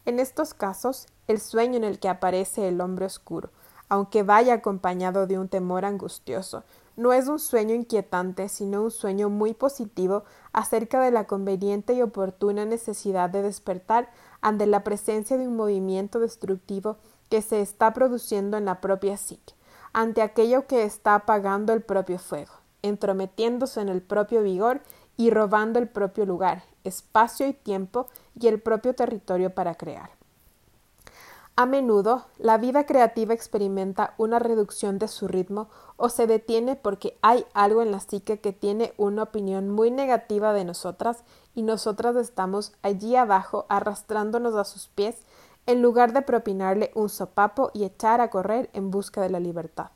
En 0.06 0.20
estos 0.20 0.54
casos, 0.54 1.08
el 1.28 1.40
sueño 1.40 1.78
en 1.78 1.84
el 1.84 2.00
que 2.00 2.10
aparece 2.10 2.68
el 2.68 2.82
hombre 2.82 3.06
oscuro, 3.06 3.50
aunque 3.90 4.24
vaya 4.24 4.54
acompañado 4.54 5.28
de 5.28 5.38
un 5.38 5.50
temor 5.50 5.84
angustioso, 5.84 6.64
no 7.00 7.14
es 7.14 7.30
un 7.30 7.40
sueño 7.40 7.76
inquietante, 7.76 8.50
sino 8.50 8.84
un 8.84 8.92
sueño 8.92 9.30
muy 9.30 9.54
positivo 9.54 10.26
acerca 10.52 11.00
de 11.00 11.12
la 11.12 11.28
conveniente 11.28 11.94
y 11.94 12.02
oportuna 12.02 12.66
necesidad 12.66 13.30
de 13.30 13.42
despertar 13.42 14.12
ante 14.42 14.66
la 14.66 14.84
presencia 14.84 15.38
de 15.38 15.48
un 15.48 15.56
movimiento 15.56 16.20
destructivo 16.20 16.98
que 17.30 17.42
se 17.42 17.62
está 17.62 17.94
produciendo 17.94 18.58
en 18.58 18.66
la 18.66 18.82
propia 18.82 19.16
psique, 19.16 19.54
ante 19.94 20.22
aquello 20.22 20.68
que 20.68 20.84
está 20.84 21.16
apagando 21.16 21.72
el 21.72 21.84
propio 21.84 22.20
fuego, 22.20 22.52
entrometiéndose 22.82 23.80
en 23.80 23.88
el 23.88 24.02
propio 24.02 24.44
vigor 24.44 24.82
y 25.16 25.30
robando 25.30 25.80
el 25.80 25.88
propio 25.88 26.26
lugar, 26.26 26.64
espacio 26.84 27.48
y 27.48 27.54
tiempo 27.54 28.08
y 28.38 28.48
el 28.48 28.62
propio 28.62 28.94
territorio 28.94 29.56
para 29.56 29.76
crear. 29.76 30.19
A 31.60 31.66
menudo, 31.66 32.24
la 32.38 32.58
vida 32.58 32.86
creativa 32.86 33.34
experimenta 33.34 34.14
una 34.18 34.40
reducción 34.40 34.98
de 34.98 35.10
su 35.10 35.28
ritmo 35.28 35.68
o 35.98 36.08
se 36.08 36.26
detiene 36.26 36.78
porque 36.78 37.18
hay 37.22 37.46
algo 37.54 37.82
en 37.82 37.92
la 37.92 38.00
psique 38.00 38.40
que 38.40 38.54
tiene 38.54 38.94
una 38.96 39.24
opinión 39.24 39.70
muy 39.70 39.92
negativa 39.92 40.54
de 40.54 40.64
nosotras 40.64 41.26
y 41.54 41.64
nosotras 41.64 42.16
estamos 42.16 42.72
allí 42.82 43.18
abajo 43.18 43.66
arrastrándonos 43.68 44.56
a 44.56 44.64
sus 44.64 44.88
pies 44.88 45.18
en 45.66 45.82
lugar 45.82 46.14
de 46.14 46.22
propinarle 46.22 46.92
un 46.96 47.10
sopapo 47.10 47.72
y 47.74 47.84
echar 47.84 48.22
a 48.22 48.30
correr 48.30 48.70
en 48.72 48.90
busca 48.90 49.20
de 49.20 49.30
la 49.30 49.42
libertad. 49.42 49.92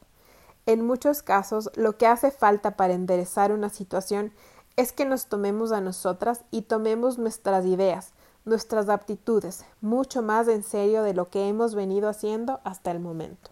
En 0.65 0.85
muchos 0.85 1.23
casos, 1.23 1.71
lo 1.75 1.97
que 1.97 2.07
hace 2.07 2.31
falta 2.31 2.75
para 2.75 2.93
enderezar 2.93 3.53
una 3.53 3.69
situación 3.69 4.33
es 4.75 4.91
que 4.91 5.05
nos 5.05 5.27
tomemos 5.27 5.71
a 5.71 5.79
nosotras 5.79 6.43
y 6.51 6.63
tomemos 6.63 7.17
nuestras 7.17 7.65
ideas, 7.65 8.12
nuestras 8.45 8.89
aptitudes, 8.89 9.65
mucho 9.81 10.21
más 10.21 10.47
en 10.47 10.63
serio 10.63 11.03
de 11.03 11.13
lo 11.13 11.29
que 11.29 11.47
hemos 11.47 11.75
venido 11.75 12.09
haciendo 12.09 12.59
hasta 12.63 12.91
el 12.91 12.99
momento. 12.99 13.51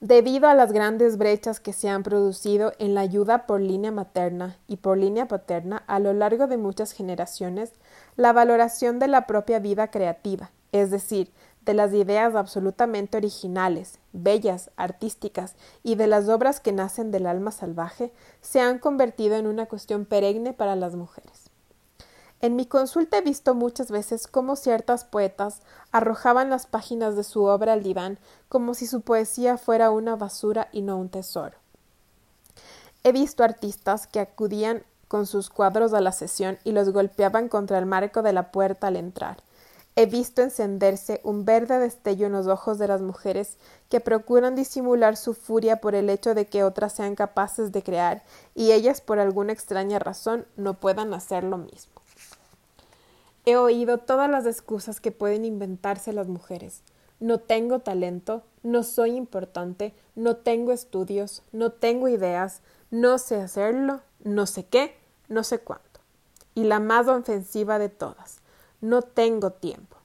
Debido 0.00 0.48
a 0.48 0.54
las 0.54 0.72
grandes 0.72 1.16
brechas 1.16 1.60
que 1.60 1.72
se 1.72 1.88
han 1.88 2.02
producido 2.02 2.72
en 2.78 2.94
la 2.94 3.00
ayuda 3.00 3.46
por 3.46 3.60
línea 3.60 3.90
materna 3.90 4.58
y 4.66 4.76
por 4.76 4.98
línea 4.98 5.28
paterna 5.28 5.82
a 5.86 5.98
lo 5.98 6.12
largo 6.12 6.46
de 6.46 6.58
muchas 6.58 6.92
generaciones, 6.92 7.72
la 8.16 8.32
valoración 8.32 8.98
de 8.98 9.08
la 9.08 9.26
propia 9.26 9.60
vida 9.60 9.90
creativa, 9.90 10.50
es 10.72 10.90
decir, 10.90 11.32
de 11.64 11.74
las 11.74 11.94
ideas 11.94 12.34
absolutamente 12.34 13.16
originales, 13.16 13.98
bellas, 14.12 14.70
artísticas 14.76 15.56
y 15.82 15.94
de 15.94 16.06
las 16.06 16.28
obras 16.28 16.60
que 16.60 16.72
nacen 16.72 17.10
del 17.10 17.26
alma 17.26 17.50
salvaje, 17.50 18.12
se 18.42 18.60
han 18.60 18.78
convertido 18.78 19.36
en 19.36 19.46
una 19.46 19.66
cuestión 19.66 20.04
perenne 20.04 20.52
para 20.52 20.76
las 20.76 20.94
mujeres. 20.94 21.43
En 22.44 22.56
mi 22.56 22.66
consulta 22.66 23.16
he 23.16 23.22
visto 23.22 23.54
muchas 23.54 23.90
veces 23.90 24.26
cómo 24.26 24.54
ciertas 24.54 25.06
poetas 25.06 25.62
arrojaban 25.92 26.50
las 26.50 26.66
páginas 26.66 27.16
de 27.16 27.24
su 27.24 27.44
obra 27.44 27.72
al 27.72 27.82
diván 27.82 28.18
como 28.50 28.74
si 28.74 28.86
su 28.86 29.00
poesía 29.00 29.56
fuera 29.56 29.90
una 29.90 30.14
basura 30.14 30.68
y 30.70 30.82
no 30.82 30.98
un 30.98 31.08
tesoro. 31.08 31.56
He 33.02 33.12
visto 33.12 33.44
artistas 33.44 34.06
que 34.06 34.20
acudían 34.20 34.82
con 35.08 35.26
sus 35.26 35.48
cuadros 35.48 35.94
a 35.94 36.02
la 36.02 36.12
sesión 36.12 36.58
y 36.64 36.72
los 36.72 36.90
golpeaban 36.90 37.48
contra 37.48 37.78
el 37.78 37.86
marco 37.86 38.20
de 38.20 38.34
la 38.34 38.52
puerta 38.52 38.88
al 38.88 38.96
entrar. 38.96 39.38
He 39.96 40.04
visto 40.04 40.42
encenderse 40.42 41.22
un 41.24 41.46
verde 41.46 41.78
destello 41.78 42.26
en 42.26 42.32
los 42.32 42.46
ojos 42.46 42.76
de 42.76 42.88
las 42.88 43.00
mujeres 43.00 43.56
que 43.88 44.00
procuran 44.00 44.54
disimular 44.54 45.16
su 45.16 45.32
furia 45.32 45.80
por 45.80 45.94
el 45.94 46.10
hecho 46.10 46.34
de 46.34 46.46
que 46.46 46.62
otras 46.62 46.92
sean 46.92 47.14
capaces 47.14 47.72
de 47.72 47.82
crear 47.82 48.22
y 48.54 48.72
ellas 48.72 49.00
por 49.00 49.18
alguna 49.18 49.54
extraña 49.54 49.98
razón 49.98 50.44
no 50.58 50.74
puedan 50.74 51.14
hacer 51.14 51.42
lo 51.42 51.56
mismo. 51.56 51.93
He 53.46 53.56
oído 53.56 53.98
todas 53.98 54.30
las 54.30 54.46
excusas 54.46 55.02
que 55.02 55.12
pueden 55.12 55.44
inventarse 55.44 56.14
las 56.14 56.28
mujeres. 56.28 56.82
No 57.20 57.40
tengo 57.40 57.80
talento, 57.80 58.42
no 58.62 58.82
soy 58.82 59.16
importante, 59.16 59.94
no 60.14 60.36
tengo 60.36 60.72
estudios, 60.72 61.42
no 61.52 61.70
tengo 61.70 62.08
ideas, 62.08 62.62
no 62.90 63.18
sé 63.18 63.36
hacerlo, 63.36 64.00
no 64.22 64.46
sé 64.46 64.64
qué, 64.64 64.96
no 65.28 65.44
sé 65.44 65.58
cuánto. 65.58 66.00
Y 66.54 66.64
la 66.64 66.80
más 66.80 67.06
ofensiva 67.06 67.78
de 67.78 67.90
todas, 67.90 68.40
no 68.80 69.02
tengo 69.02 69.50
tiempo. 69.50 69.98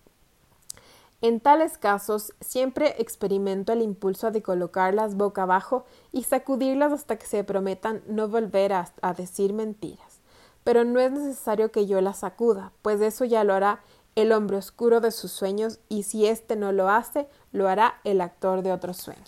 En 1.22 1.39
tales 1.39 1.77
casos 1.77 2.34
siempre 2.41 2.96
experimento 3.01 3.72
el 3.72 3.81
impulso 3.81 4.31
de 4.31 4.41
colocarlas 4.41 5.15
boca 5.15 5.43
abajo 5.43 5.86
y 6.12 6.24
sacudirlas 6.24 6.91
hasta 6.91 7.17
que 7.17 7.25
se 7.25 7.43
prometan 7.46 8.01
no 8.08 8.27
volver 8.27 8.74
a, 8.74 8.91
a 9.01 9.13
decir 9.13 9.53
mentiras 9.53 10.09
pero 10.69 10.85
no 10.85 10.99
es 10.99 11.11
necesario 11.11 11.71
que 11.71 11.88
yo 11.88 11.99
la 11.99 12.13
sacuda, 12.13 12.71
pues 12.83 13.01
eso 13.01 13.25
ya 13.25 13.43
lo 13.43 13.55
hará 13.55 13.79
el 14.13 14.31
hombre 14.31 14.55
oscuro 14.55 15.01
de 15.01 15.09
sus 15.09 15.31
sueños, 15.31 15.79
y 15.89 16.03
si 16.03 16.27
éste 16.27 16.55
no 16.55 16.71
lo 16.71 16.89
hace, 16.89 17.27
lo 17.51 17.67
hará 17.67 17.95
el 18.03 18.21
actor 18.21 18.61
de 18.61 18.71
otro 18.71 18.93
sueño. 18.93 19.23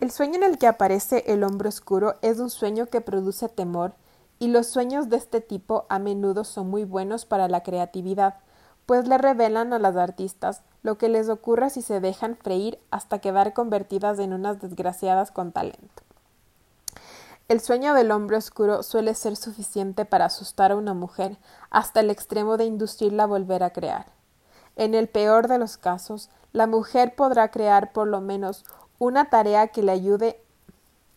El 0.00 0.10
sueño 0.10 0.34
en 0.34 0.42
el 0.42 0.58
que 0.58 0.66
aparece 0.66 1.24
el 1.28 1.42
hombre 1.42 1.70
oscuro 1.70 2.16
es 2.20 2.40
un 2.40 2.50
sueño 2.50 2.90
que 2.90 3.00
produce 3.00 3.48
temor, 3.48 3.94
y 4.38 4.48
los 4.48 4.66
sueños 4.66 5.08
de 5.08 5.16
este 5.16 5.40
tipo 5.40 5.86
a 5.88 5.98
menudo 5.98 6.44
son 6.44 6.68
muy 6.68 6.84
buenos 6.84 7.24
para 7.24 7.48
la 7.48 7.62
creatividad, 7.62 8.34
pues 8.84 9.08
le 9.08 9.16
revelan 9.16 9.72
a 9.72 9.78
las 9.78 9.96
artistas 9.96 10.60
lo 10.82 10.98
que 10.98 11.08
les 11.08 11.30
ocurra 11.30 11.70
si 11.70 11.80
se 11.80 12.00
dejan 12.00 12.36
freír 12.36 12.78
hasta 12.90 13.20
quedar 13.20 13.54
convertidas 13.54 14.18
en 14.18 14.34
unas 14.34 14.60
desgraciadas 14.60 15.30
con 15.30 15.52
talento. 15.52 16.01
El 17.52 17.60
sueño 17.60 17.92
del 17.92 18.12
hombre 18.12 18.38
oscuro 18.38 18.82
suele 18.82 19.14
ser 19.14 19.36
suficiente 19.36 20.06
para 20.06 20.24
asustar 20.24 20.72
a 20.72 20.76
una 20.76 20.94
mujer 20.94 21.36
hasta 21.68 22.00
el 22.00 22.08
extremo 22.08 22.56
de 22.56 22.64
inducirla 22.64 23.24
a 23.24 23.26
volver 23.26 23.62
a 23.62 23.74
crear. 23.74 24.06
En 24.76 24.94
el 24.94 25.06
peor 25.06 25.48
de 25.48 25.58
los 25.58 25.76
casos, 25.76 26.30
la 26.54 26.66
mujer 26.66 27.14
podrá 27.14 27.50
crear 27.50 27.92
por 27.92 28.08
lo 28.08 28.22
menos 28.22 28.64
una 28.98 29.28
tarea 29.28 29.68
que 29.68 29.82
le 29.82 29.92
ayude 29.92 30.42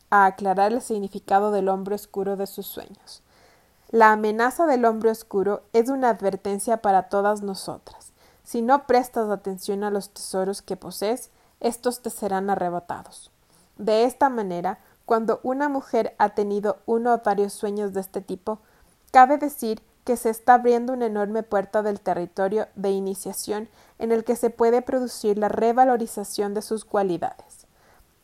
a 0.10 0.26
aclarar 0.26 0.74
el 0.74 0.82
significado 0.82 1.52
del 1.52 1.70
hombre 1.70 1.96
oscuro 1.96 2.36
de 2.36 2.48
sus 2.48 2.68
sueños. 2.68 3.24
La 3.90 4.12
amenaza 4.12 4.66
del 4.66 4.84
hombre 4.84 5.12
oscuro 5.12 5.64
es 5.72 5.88
una 5.88 6.10
advertencia 6.10 6.82
para 6.82 7.04
todas 7.04 7.44
nosotras. 7.44 8.12
Si 8.44 8.62
no 8.62 8.88
prestas 8.88 9.30
atención 9.30 9.86
a 9.86 9.90
los 9.90 10.10
tesoros 10.10 10.62
que 10.62 10.76
posees, 10.76 11.30
estos 11.62 12.02
te 12.02 12.10
serán 12.10 12.50
arrebatados. 12.50 13.32
De 13.78 14.04
esta 14.04 14.28
manera, 14.28 14.80
cuando 15.06 15.40
una 15.44 15.70
mujer 15.70 16.16
ha 16.18 16.30
tenido 16.30 16.80
uno 16.86 17.14
o 17.14 17.22
varios 17.24 17.54
sueños 17.54 17.94
de 17.94 18.02
este 18.02 18.22
tipo, 18.22 18.60
cabe 19.12 19.38
decir 19.38 19.82
que 20.04 20.18
se 20.18 20.30
está 20.30 20.56
abriendo 20.56 20.94
una 20.94 21.08
enorme 21.08 21.44
puerta 21.44 21.82
del 21.82 22.00
territorio 22.00 22.68
de 22.76 22.92
iniciación 22.92 23.70
en 23.98 24.12
el 24.12 24.24
que 24.24 24.36
se 24.36 24.50
puede 24.50 24.82
producir 24.82 25.38
la 25.38 25.50
revalorización 25.50 26.54
de 26.54 26.62
sus 26.62 26.86
cualidades. 26.86 27.66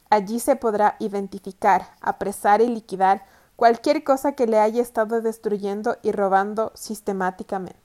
Allí 0.10 0.40
se 0.40 0.56
podrá 0.56 0.96
identificar, 1.00 1.88
apresar 2.02 2.62
y 2.62 2.68
liquidar 2.68 3.26
cualquier 3.56 4.04
cosa 4.04 4.34
que 4.34 4.48
le 4.48 4.60
haya 4.60 4.82
estado 4.82 5.22
destruyendo 5.22 5.98
y 6.02 6.12
robando 6.12 6.72
sistemáticamente. 6.76 7.80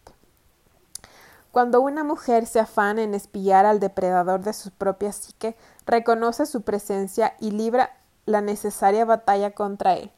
Cuando 1.53 1.81
una 1.81 2.05
mujer 2.05 2.47
se 2.47 2.61
afana 2.61 3.03
en 3.03 3.15
espiar 3.15 3.65
al 3.65 3.81
depredador 3.81 4.43
de 4.43 4.53
su 4.53 4.71
propia 4.73 5.13
psique, 5.13 5.57
reconoce 5.87 6.45
su 6.45 6.63
presencia 6.63 7.35
y 7.41 7.51
libra 7.51 7.97
la 8.27 8.41
necesaria 8.41 9.05
batalla 9.05 9.53
contra 9.53 9.95
él. 9.95 10.13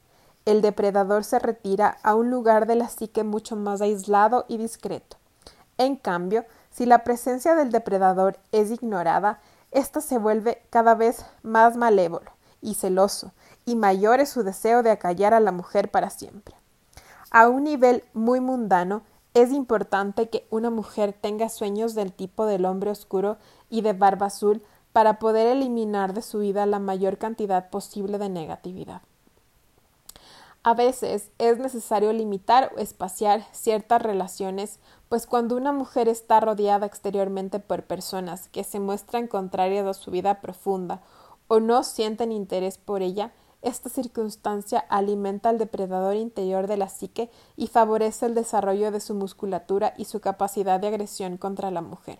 El 0.44 0.62
depredador 0.62 1.24
se 1.24 1.38
retira 1.38 1.98
a 2.02 2.14
un 2.14 2.30
lugar 2.30 2.66
de 2.66 2.74
la 2.74 2.88
psique 2.88 3.22
mucho 3.22 3.54
más 3.54 3.80
aislado 3.80 4.46
y 4.48 4.56
discreto. 4.56 5.18
En 5.76 5.94
cambio, 5.96 6.44
si 6.70 6.86
la 6.86 7.04
presencia 7.04 7.54
del 7.54 7.70
depredador 7.70 8.38
es 8.50 8.70
ignorada, 8.70 9.40
ésta 9.70 10.00
se 10.00 10.18
vuelve 10.18 10.62
cada 10.70 10.94
vez 10.94 11.24
más 11.42 11.76
malévolo 11.76 12.32
y 12.60 12.74
celoso, 12.74 13.32
y 13.64 13.76
mayor 13.76 14.20
es 14.20 14.30
su 14.30 14.42
deseo 14.42 14.82
de 14.82 14.90
acallar 14.90 15.34
a 15.34 15.40
la 15.40 15.52
mujer 15.52 15.90
para 15.90 16.10
siempre. 16.10 16.54
A 17.30 17.48
un 17.48 17.64
nivel 17.64 18.04
muy 18.14 18.40
mundano, 18.40 19.02
es 19.34 19.52
importante 19.52 20.30
que 20.30 20.46
una 20.50 20.70
mujer 20.70 21.12
tenga 21.12 21.48
sueños 21.48 21.94
del 21.94 22.12
tipo 22.12 22.46
del 22.46 22.64
hombre 22.64 22.90
oscuro 22.90 23.36
y 23.68 23.82
de 23.82 23.92
barba 23.92 24.26
azul 24.26 24.62
para 24.98 25.20
poder 25.20 25.46
eliminar 25.46 26.12
de 26.12 26.22
su 26.22 26.40
vida 26.40 26.66
la 26.66 26.80
mayor 26.80 27.18
cantidad 27.18 27.70
posible 27.70 28.18
de 28.18 28.28
negatividad. 28.28 29.00
A 30.64 30.74
veces 30.74 31.30
es 31.38 31.58
necesario 31.58 32.12
limitar 32.12 32.72
o 32.74 32.80
espaciar 32.80 33.46
ciertas 33.52 34.02
relaciones, 34.02 34.80
pues 35.08 35.28
cuando 35.28 35.56
una 35.56 35.70
mujer 35.70 36.08
está 36.08 36.40
rodeada 36.40 36.84
exteriormente 36.84 37.60
por 37.60 37.84
personas 37.84 38.48
que 38.48 38.64
se 38.64 38.80
muestran 38.80 39.28
contrarias 39.28 39.86
a 39.86 39.94
su 39.94 40.10
vida 40.10 40.40
profunda 40.40 41.00
o 41.46 41.60
no 41.60 41.84
sienten 41.84 42.32
interés 42.32 42.76
por 42.76 43.00
ella, 43.00 43.30
esta 43.62 43.88
circunstancia 43.90 44.80
alimenta 44.80 45.48
al 45.50 45.58
depredador 45.58 46.16
interior 46.16 46.66
de 46.66 46.76
la 46.76 46.88
psique 46.88 47.30
y 47.56 47.68
favorece 47.68 48.26
el 48.26 48.34
desarrollo 48.34 48.90
de 48.90 48.98
su 48.98 49.14
musculatura 49.14 49.94
y 49.96 50.06
su 50.06 50.18
capacidad 50.18 50.80
de 50.80 50.88
agresión 50.88 51.36
contra 51.36 51.70
la 51.70 51.82
mujer. 51.82 52.18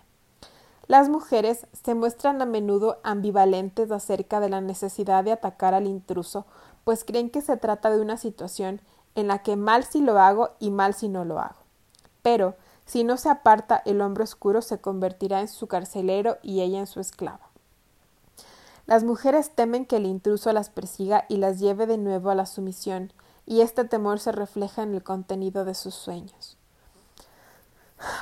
Las 0.89 1.07
mujeres 1.07 1.67
se 1.71 1.93
muestran 1.93 2.41
a 2.41 2.47
menudo 2.47 2.97
ambivalentes 3.03 3.91
acerca 3.91 4.39
de 4.39 4.49
la 4.49 4.59
necesidad 4.59 5.23
de 5.23 5.31
atacar 5.31 5.75
al 5.75 5.85
intruso, 5.85 6.47
pues 6.83 7.03
creen 7.03 7.29
que 7.29 7.43
se 7.43 7.57
trata 7.57 7.91
de 7.91 8.01
una 8.01 8.17
situación 8.17 8.81
en 9.13 9.27
la 9.27 9.43
que 9.43 9.55
mal 9.55 9.83
si 9.83 10.01
lo 10.01 10.17
hago 10.17 10.49
y 10.57 10.71
mal 10.71 10.95
si 10.95 11.07
no 11.07 11.25
lo 11.25 11.39
hago. 11.39 11.59
Pero, 12.23 12.55
si 12.87 13.03
no 13.03 13.17
se 13.17 13.29
aparta, 13.29 13.83
el 13.85 14.01
hombre 14.01 14.23
oscuro 14.23 14.63
se 14.63 14.81
convertirá 14.81 15.41
en 15.41 15.47
su 15.47 15.67
carcelero 15.67 16.39
y 16.41 16.61
ella 16.61 16.79
en 16.79 16.87
su 16.87 16.99
esclava. 16.99 17.51
Las 18.87 19.03
mujeres 19.03 19.51
temen 19.51 19.85
que 19.85 19.97
el 19.97 20.07
intruso 20.07 20.51
las 20.53 20.71
persiga 20.71 21.25
y 21.29 21.37
las 21.37 21.59
lleve 21.59 21.85
de 21.85 21.99
nuevo 21.99 22.31
a 22.31 22.35
la 22.35 22.47
sumisión, 22.47 23.13
y 23.45 23.61
este 23.61 23.83
temor 23.83 24.19
se 24.19 24.31
refleja 24.31 24.81
en 24.81 24.95
el 24.95 25.03
contenido 25.03 25.65
de 25.65 25.75
sus 25.75 25.93
sueños. 25.93 26.58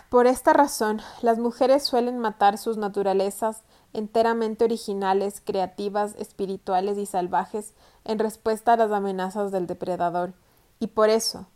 Por 0.10 0.26
esta 0.26 0.54
razón, 0.54 1.02
las 1.22 1.38
mujeres 1.38 1.84
suelen 1.84 2.18
matar 2.18 2.58
sus 2.58 2.78
naturalezas 2.78 3.62
enteramente 3.94 4.64
originales, 4.64 5.42
creativas, 5.44 6.16
espirituales 6.18 6.98
y 6.98 7.06
salvajes 7.06 7.74
en 8.04 8.20
respuesta 8.20 8.74
a 8.74 8.78
las 8.78 8.92
amenazas 8.92 9.52
del 9.52 9.68
depredador, 9.68 10.34
y 10.80 10.88
por 10.88 11.10
eso, 11.10 11.48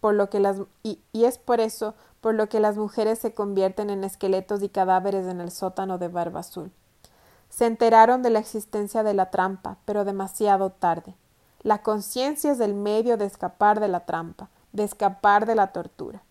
por 0.00 0.14
lo 0.14 0.28
que 0.30 0.40
las 0.40 0.58
y, 0.82 1.00
es 1.12 1.38
por 1.38 1.60
eso 1.60 1.94
por 2.20 2.34
lo 2.34 2.48
que 2.48 2.58
las 2.58 2.76
mujeres 2.76 3.20
se 3.20 3.32
convierten 3.32 3.90
en 3.90 4.02
esqueletos 4.02 4.62
y 4.62 4.68
cadáveres 4.68 5.26
en 5.26 5.40
el 5.40 5.52
sótano 5.52 5.98
de 5.98 6.08
Barba 6.08 6.40
Azul. 6.40 6.72
Se 7.48 7.66
enteraron 7.66 8.22
de 8.22 8.30
la 8.30 8.40
existencia 8.40 9.04
de 9.04 9.14
la 9.14 9.30
trampa, 9.30 9.76
pero 9.84 10.04
demasiado 10.04 10.70
tarde. 10.70 11.14
La 11.62 11.82
conciencia 11.82 12.50
es 12.50 12.60
el 12.60 12.74
medio 12.74 13.16
de 13.16 13.26
escapar 13.26 13.78
de 13.78 13.88
la 13.88 14.04
trampa, 14.04 14.48
de 14.72 14.82
escapar 14.82 15.46
de 15.46 15.54
la 15.54 15.68
tortura 15.68 16.22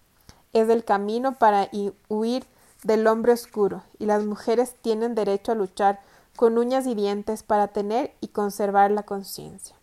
es 0.53 0.69
el 0.69 0.83
camino 0.83 1.35
para 1.35 1.69
huir 2.07 2.45
del 2.83 3.07
hombre 3.07 3.33
oscuro, 3.33 3.83
y 3.99 4.05
las 4.05 4.23
mujeres 4.23 4.75
tienen 4.81 5.15
derecho 5.15 5.51
a 5.51 5.55
luchar 5.55 5.99
con 6.35 6.57
uñas 6.57 6.85
y 6.85 6.95
dientes 6.95 7.43
para 7.43 7.67
tener 7.69 8.13
y 8.21 8.29
conservar 8.29 8.91
la 8.91 9.03
conciencia. 9.03 9.75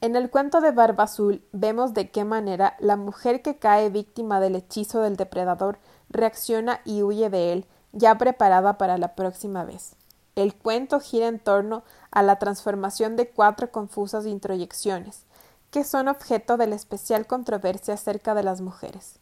En 0.00 0.16
el 0.16 0.30
cuento 0.30 0.60
de 0.60 0.72
Barba 0.72 1.04
Azul 1.04 1.44
vemos 1.52 1.94
de 1.94 2.10
qué 2.10 2.24
manera 2.24 2.74
la 2.80 2.96
mujer 2.96 3.40
que 3.40 3.56
cae 3.56 3.88
víctima 3.88 4.40
del 4.40 4.56
hechizo 4.56 5.00
del 5.00 5.16
depredador 5.16 5.78
reacciona 6.10 6.80
y 6.84 7.02
huye 7.02 7.30
de 7.30 7.52
él, 7.52 7.66
ya 7.92 8.18
preparada 8.18 8.78
para 8.78 8.98
la 8.98 9.14
próxima 9.14 9.64
vez. 9.64 9.94
El 10.34 10.54
cuento 10.54 10.98
gira 10.98 11.28
en 11.28 11.38
torno 11.38 11.84
a 12.10 12.22
la 12.22 12.40
transformación 12.40 13.16
de 13.16 13.28
cuatro 13.28 13.70
confusas 13.70 14.26
introyecciones, 14.26 15.24
que 15.72 15.84
son 15.84 16.06
objeto 16.06 16.58
de 16.58 16.66
la 16.66 16.76
especial 16.76 17.26
controversia 17.26 17.94
acerca 17.94 18.34
de 18.34 18.42
las 18.42 18.60
mujeres. 18.60 19.14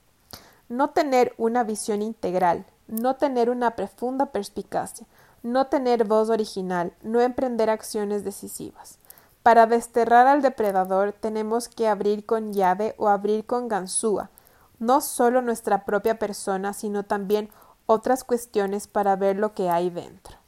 No 0.68 0.90
tener 0.90 1.32
una 1.38 1.62
visión 1.62 2.02
integral, 2.02 2.66
no 2.88 3.14
tener 3.14 3.50
una 3.50 3.76
profunda 3.76 4.26
perspicacia, 4.26 5.06
no 5.44 5.68
tener 5.68 6.04
voz 6.04 6.28
original, 6.28 6.92
no 7.02 7.20
emprender 7.20 7.70
acciones 7.70 8.24
decisivas. 8.24 8.98
Para 9.44 9.66
desterrar 9.66 10.26
al 10.26 10.42
depredador 10.42 11.12
tenemos 11.12 11.68
que 11.68 11.86
abrir 11.86 12.26
con 12.26 12.52
llave 12.52 12.96
o 12.98 13.08
abrir 13.08 13.46
con 13.46 13.68
ganzúa, 13.68 14.28
no 14.80 15.00
solo 15.00 15.42
nuestra 15.42 15.84
propia 15.84 16.18
persona, 16.18 16.72
sino 16.72 17.04
también 17.04 17.48
otras 17.86 18.24
cuestiones 18.24 18.88
para 18.88 19.14
ver 19.14 19.36
lo 19.36 19.54
que 19.54 19.70
hay 19.70 19.88
dentro. 19.88 20.39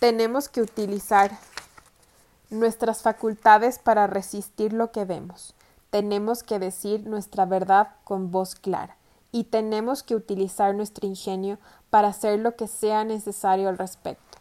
Tenemos 0.00 0.48
que 0.48 0.62
utilizar 0.62 1.36
nuestras 2.50 3.02
facultades 3.02 3.80
para 3.80 4.06
resistir 4.06 4.72
lo 4.72 4.92
que 4.92 5.04
vemos. 5.04 5.54
Tenemos 5.90 6.44
que 6.44 6.60
decir 6.60 7.04
nuestra 7.04 7.46
verdad 7.46 7.88
con 8.04 8.30
voz 8.30 8.54
clara 8.54 8.96
y 9.32 9.44
tenemos 9.44 10.04
que 10.04 10.14
utilizar 10.14 10.72
nuestro 10.76 11.08
ingenio 11.08 11.58
para 11.90 12.08
hacer 12.08 12.38
lo 12.38 12.54
que 12.54 12.68
sea 12.68 13.02
necesario 13.02 13.68
al 13.68 13.76
respecto. 13.76 14.38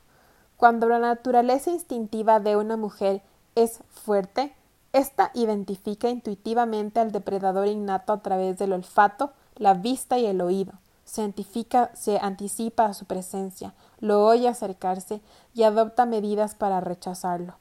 Cuando 0.58 0.88
la 0.90 1.00
naturaleza 1.00 1.72
instintiva 1.72 2.40
de 2.40 2.56
una 2.56 2.78
mujer 2.78 3.24
es 3.56 3.80
fuerte, 3.90 4.54
ésta 4.94 5.32
identifica 5.34 6.08
intuitivamente 6.08 7.00
al 7.00 7.12
depredador 7.12 7.68
innato 7.68 8.14
a 8.14 8.22
través 8.22 8.60
del 8.60 8.74
olfato, 8.74 9.34
la 9.56 9.74
vista 9.74 10.20
y 10.20 10.28
el 10.28 10.40
oído. 10.40 10.74
Se, 11.08 11.34
se 11.94 12.20
anticipa 12.20 12.86
a 12.86 12.94
su 12.94 13.06
presencia, 13.06 13.74
lo 14.00 14.26
oye 14.26 14.48
acercarse 14.48 15.22
y 15.54 15.64
adopta 15.64 16.06
medidas 16.06 16.54
para 16.54 16.82
rechazarlo. 16.82 17.56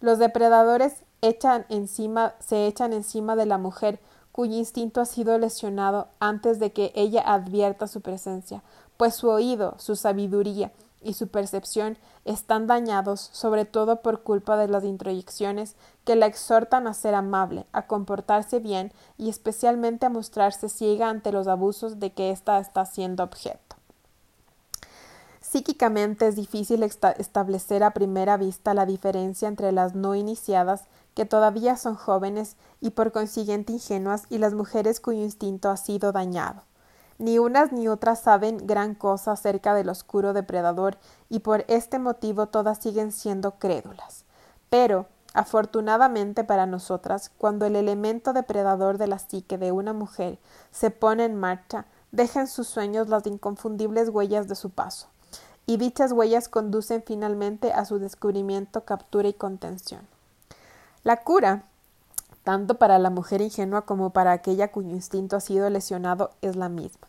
Los 0.00 0.18
depredadores 0.18 0.92
se 1.20 2.66
echan 2.66 2.92
encima 2.92 3.36
de 3.36 3.46
la 3.46 3.58
mujer 3.58 3.98
cuyo 4.30 4.56
instinto 4.56 5.00
ha 5.00 5.06
sido 5.06 5.38
lesionado 5.38 6.08
antes 6.20 6.58
de 6.58 6.72
que 6.72 6.92
ella 6.94 7.22
advierta 7.24 7.86
su 7.86 8.00
presencia, 8.00 8.62
pues 8.96 9.14
su 9.14 9.28
oído, 9.28 9.74
su 9.78 9.96
sabiduría 9.96 10.72
y 11.00 11.14
su 11.14 11.28
percepción 11.28 11.98
están 12.24 12.66
dañados 12.66 13.30
sobre 13.32 13.64
todo 13.64 14.02
por 14.02 14.22
culpa 14.22 14.56
de 14.56 14.68
las 14.68 14.84
introyecciones 14.84 15.76
que 16.04 16.16
la 16.16 16.26
exhortan 16.26 16.86
a 16.86 16.94
ser 16.94 17.14
amable, 17.14 17.66
a 17.72 17.86
comportarse 17.86 18.58
bien 18.58 18.92
y 19.18 19.28
especialmente 19.28 20.06
a 20.06 20.10
mostrarse 20.10 20.68
ciega 20.68 21.08
ante 21.08 21.32
los 21.32 21.48
abusos 21.48 22.00
de 22.00 22.12
que 22.12 22.30
ésta 22.30 22.58
está 22.58 22.84
siendo 22.86 23.22
objeto. 23.22 23.76
Psíquicamente 25.40 26.28
es 26.28 26.36
difícil 26.36 26.82
establecer 26.82 27.84
a 27.84 27.90
primera 27.90 28.36
vista 28.38 28.72
la 28.72 28.86
diferencia 28.86 29.48
entre 29.48 29.70
las 29.70 29.94
no 29.94 30.14
iniciadas 30.14 30.84
que 31.14 31.26
todavía 31.26 31.76
son 31.76 31.94
jóvenes 31.94 32.56
y 32.80 32.90
por 32.90 33.12
consiguiente 33.12 33.74
ingenuas 33.74 34.24
y 34.30 34.38
las 34.38 34.54
mujeres 34.54 34.98
cuyo 34.98 35.22
instinto 35.22 35.68
ha 35.68 35.76
sido 35.76 36.10
dañado. 36.10 36.62
Ni 37.18 37.38
unas 37.38 37.70
ni 37.70 37.86
otras 37.86 38.20
saben 38.20 38.66
gran 38.66 38.94
cosa 38.94 39.32
acerca 39.32 39.74
del 39.74 39.90
oscuro 39.90 40.32
depredador 40.32 40.96
y 41.28 41.40
por 41.40 41.64
este 41.68 41.98
motivo 41.98 42.46
todas 42.46 42.78
siguen 42.78 43.12
siendo 43.12 43.52
crédulas. 43.58 44.24
Pero, 44.70 45.06
afortunadamente 45.34 46.44
para 46.44 46.66
nosotras, 46.66 47.30
cuando 47.38 47.66
el 47.66 47.76
elemento 47.76 48.32
depredador 48.32 48.98
de 48.98 49.06
la 49.06 49.18
psique 49.18 49.58
de 49.58 49.72
una 49.72 49.92
mujer 49.92 50.38
se 50.70 50.90
pone 50.90 51.24
en 51.24 51.36
marcha, 51.36 51.86
deja 52.10 52.40
en 52.40 52.48
sus 52.48 52.68
sueños 52.68 53.08
las 53.08 53.26
inconfundibles 53.26 54.10
huellas 54.10 54.48
de 54.48 54.54
su 54.54 54.70
paso, 54.70 55.08
y 55.66 55.78
dichas 55.78 56.12
huellas 56.12 56.48
conducen 56.48 57.02
finalmente 57.06 57.72
a 57.72 57.84
su 57.84 57.98
descubrimiento, 57.98 58.84
captura 58.84 59.28
y 59.28 59.34
contención. 59.34 60.06
La 61.04 61.22
cura, 61.22 61.64
tanto 62.44 62.76
para 62.76 62.98
la 62.98 63.10
mujer 63.10 63.40
ingenua 63.40 63.82
como 63.82 64.10
para 64.10 64.32
aquella 64.32 64.70
cuyo 64.70 64.90
instinto 64.90 65.36
ha 65.36 65.40
sido 65.40 65.68
lesionado, 65.70 66.30
es 66.42 66.56
la 66.56 66.68
misma. 66.68 67.08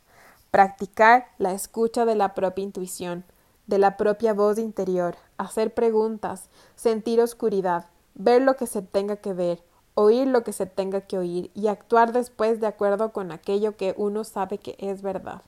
Practicar 0.51 1.27
la 1.37 1.51
escucha 1.51 2.05
de 2.05 2.15
la 2.15 2.33
propia 2.33 2.63
intuición, 2.63 3.25
de 3.67 3.79
la 3.79 3.97
propia 3.97 4.33
voz 4.33 4.57
interior, 4.57 5.15
hacer 5.37 5.73
preguntas, 5.73 6.49
sentir 6.75 7.19
oscuridad, 7.21 7.85
ver 8.15 8.41
lo 8.41 8.55
que 8.55 8.67
se 8.67 8.81
tenga 8.81 9.17
que 9.17 9.33
ver, 9.33 9.63
oír 9.95 10.27
lo 10.27 10.43
que 10.43 10.53
se 10.53 10.65
tenga 10.65 11.01
que 11.01 11.17
oír 11.17 11.51
y 11.53 11.67
actuar 11.67 12.13
después 12.13 12.59
de 12.59 12.67
acuerdo 12.67 13.11
con 13.11 13.31
aquello 13.31 13.77
que 13.77 13.93
uno 13.97 14.23
sabe 14.23 14.57
que 14.57 14.75
es 14.79 15.01
verdad. 15.01 15.41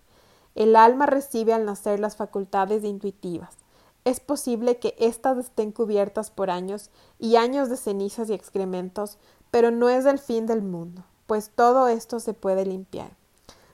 El 0.55 0.75
alma 0.75 1.05
recibe 1.05 1.53
al 1.53 1.65
nacer 1.65 1.99
las 1.99 2.15
facultades 2.15 2.83
intuitivas. 2.83 3.57
Es 4.05 4.19
posible 4.19 4.77
que 4.77 4.95
éstas 4.99 5.37
estén 5.37 5.71
cubiertas 5.71 6.29
por 6.29 6.49
años 6.49 6.91
y 7.19 7.37
años 7.37 7.69
de 7.69 7.77
cenizas 7.77 8.29
y 8.29 8.33
excrementos, 8.33 9.17
pero 9.51 9.71
no 9.71 9.89
es 9.89 10.05
el 10.05 10.19
fin 10.19 10.45
del 10.45 10.61
mundo, 10.61 11.03
pues 11.25 11.49
todo 11.53 11.87
esto 11.87 12.19
se 12.19 12.33
puede 12.33 12.65
limpiar. 12.65 13.11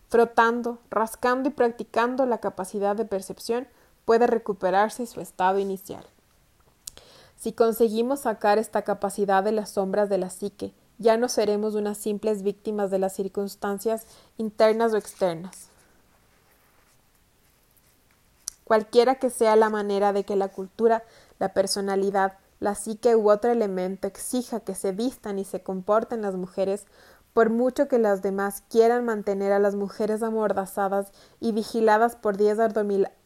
Frotando, 0.08 0.80
rascando 0.90 1.50
y 1.50 1.52
practicando 1.52 2.26
la 2.26 2.40
capacidad 2.40 2.96
de 2.96 3.06
percepción, 3.06 3.68
puede 4.06 4.26
recuperarse 4.28 5.06
su 5.06 5.22
estado 5.22 5.60
inicial. 5.60 6.06
Si 7.42 7.54
conseguimos 7.54 8.20
sacar 8.20 8.60
esta 8.60 8.84
capacidad 8.84 9.44
de 9.44 9.52
las 9.52 9.72
sombras 9.72 10.10
de 10.10 10.20
la 10.20 10.30
psique, 10.30 10.76
ya 11.00 11.18
no 11.18 11.28
seremos 11.28 11.74
unas 11.74 11.98
simples 11.98 12.44
víctimas 12.44 12.92
de 12.92 13.00
las 13.00 13.14
circunstancias 13.14 14.06
internas 14.38 14.94
o 14.94 14.98
externas. 14.98 15.70
Cualquiera 18.64 19.16
que 19.16 19.32
sea 19.32 19.56
la 19.56 19.72
manera 19.72 20.14
de 20.14 20.24
que 20.24 20.36
la 20.36 20.50
cultura, 20.50 21.02
la 21.40 21.52
personalidad, 21.52 22.34
la 22.60 22.76
psique 22.76 23.16
u 23.16 23.32
otro 23.32 23.50
elemento 23.50 24.06
exija 24.06 24.60
que 24.60 24.76
se 24.76 24.92
vistan 24.92 25.40
y 25.40 25.44
se 25.44 25.64
comporten 25.64 26.22
las 26.22 26.36
mujeres, 26.36 26.86
por 27.34 27.50
mucho 27.50 27.88
que 27.88 27.98
las 27.98 28.22
demás 28.22 28.62
quieran 28.70 29.04
mantener 29.04 29.52
a 29.52 29.58
las 29.58 29.74
mujeres 29.74 30.22
amordazadas 30.22 31.12
y 31.40 31.54
vigiladas 31.54 32.16
por 32.16 32.38
diez 32.38 32.60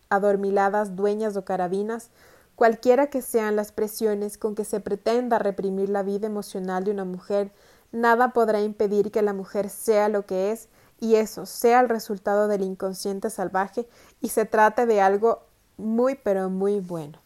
adormiladas 0.07 0.95
dueñas 0.95 1.35
o 1.35 1.43
carabinas, 1.43 2.11
cualquiera 2.55 3.07
que 3.07 3.21
sean 3.21 3.55
las 3.55 3.71
presiones 3.71 4.37
con 4.37 4.55
que 4.55 4.65
se 4.65 4.79
pretenda 4.79 5.39
reprimir 5.39 5.89
la 5.89 6.03
vida 6.03 6.27
emocional 6.27 6.83
de 6.83 6.91
una 6.91 7.05
mujer, 7.05 7.51
nada 7.91 8.33
podrá 8.33 8.61
impedir 8.61 9.11
que 9.11 9.21
la 9.21 9.33
mujer 9.33 9.69
sea 9.69 10.09
lo 10.09 10.25
que 10.25 10.51
es 10.51 10.69
y 10.99 11.15
eso 11.15 11.45
sea 11.45 11.81
el 11.81 11.89
resultado 11.89 12.47
del 12.47 12.61
inconsciente 12.61 13.29
salvaje 13.29 13.87
y 14.21 14.29
se 14.29 14.45
trate 14.45 14.85
de 14.85 15.01
algo 15.01 15.43
muy 15.77 16.15
pero 16.15 16.49
muy 16.49 16.79
bueno. 16.79 17.19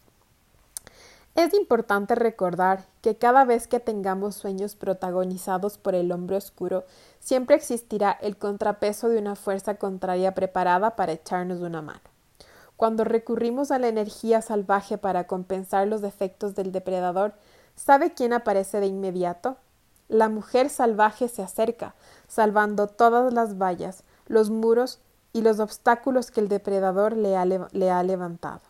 Es 1.36 1.54
importante 1.54 2.16
recordar 2.16 2.86
que 3.02 3.16
cada 3.16 3.44
vez 3.44 3.68
que 3.68 3.78
tengamos 3.78 4.34
sueños 4.34 4.74
protagonizados 4.74 5.78
por 5.78 5.94
el 5.94 6.10
hombre 6.10 6.36
oscuro, 6.36 6.84
siempre 7.20 7.54
existirá 7.54 8.10
el 8.10 8.36
contrapeso 8.36 9.08
de 9.08 9.18
una 9.18 9.36
fuerza 9.36 9.76
contraria 9.76 10.34
preparada 10.34 10.96
para 10.96 11.12
echarnos 11.12 11.60
una 11.60 11.82
mano. 11.82 12.09
Cuando 12.80 13.04
recurrimos 13.04 13.72
a 13.72 13.78
la 13.78 13.88
energía 13.88 14.40
salvaje 14.40 14.96
para 14.96 15.26
compensar 15.26 15.86
los 15.86 16.00
defectos 16.00 16.54
del 16.54 16.72
depredador, 16.72 17.34
¿sabe 17.76 18.14
quién 18.14 18.32
aparece 18.32 18.80
de 18.80 18.86
inmediato? 18.86 19.58
La 20.08 20.30
mujer 20.30 20.70
salvaje 20.70 21.28
se 21.28 21.42
acerca, 21.42 21.94
salvando 22.26 22.86
todas 22.86 23.34
las 23.34 23.58
vallas, 23.58 24.02
los 24.28 24.48
muros 24.48 24.98
y 25.34 25.42
los 25.42 25.60
obstáculos 25.60 26.30
que 26.30 26.40
el 26.40 26.48
depredador 26.48 27.18
le 27.18 27.36
ha, 27.36 27.44
le 27.44 27.90
ha 27.90 28.02
levantado. 28.02 28.62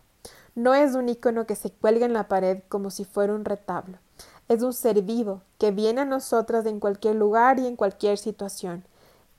No 0.56 0.74
es 0.74 0.96
un 0.96 1.08
icono 1.08 1.46
que 1.46 1.54
se 1.54 1.70
cuelga 1.70 2.04
en 2.04 2.12
la 2.12 2.26
pared 2.26 2.64
como 2.68 2.90
si 2.90 3.04
fuera 3.04 3.32
un 3.32 3.44
retablo. 3.44 3.98
Es 4.48 4.64
un 4.64 4.72
ser 4.72 5.02
vivo 5.02 5.42
que 5.56 5.70
viene 5.70 6.00
a 6.00 6.04
nosotras 6.04 6.66
en 6.66 6.80
cualquier 6.80 7.14
lugar 7.14 7.60
y 7.60 7.68
en 7.68 7.76
cualquier 7.76 8.18
situación. 8.18 8.82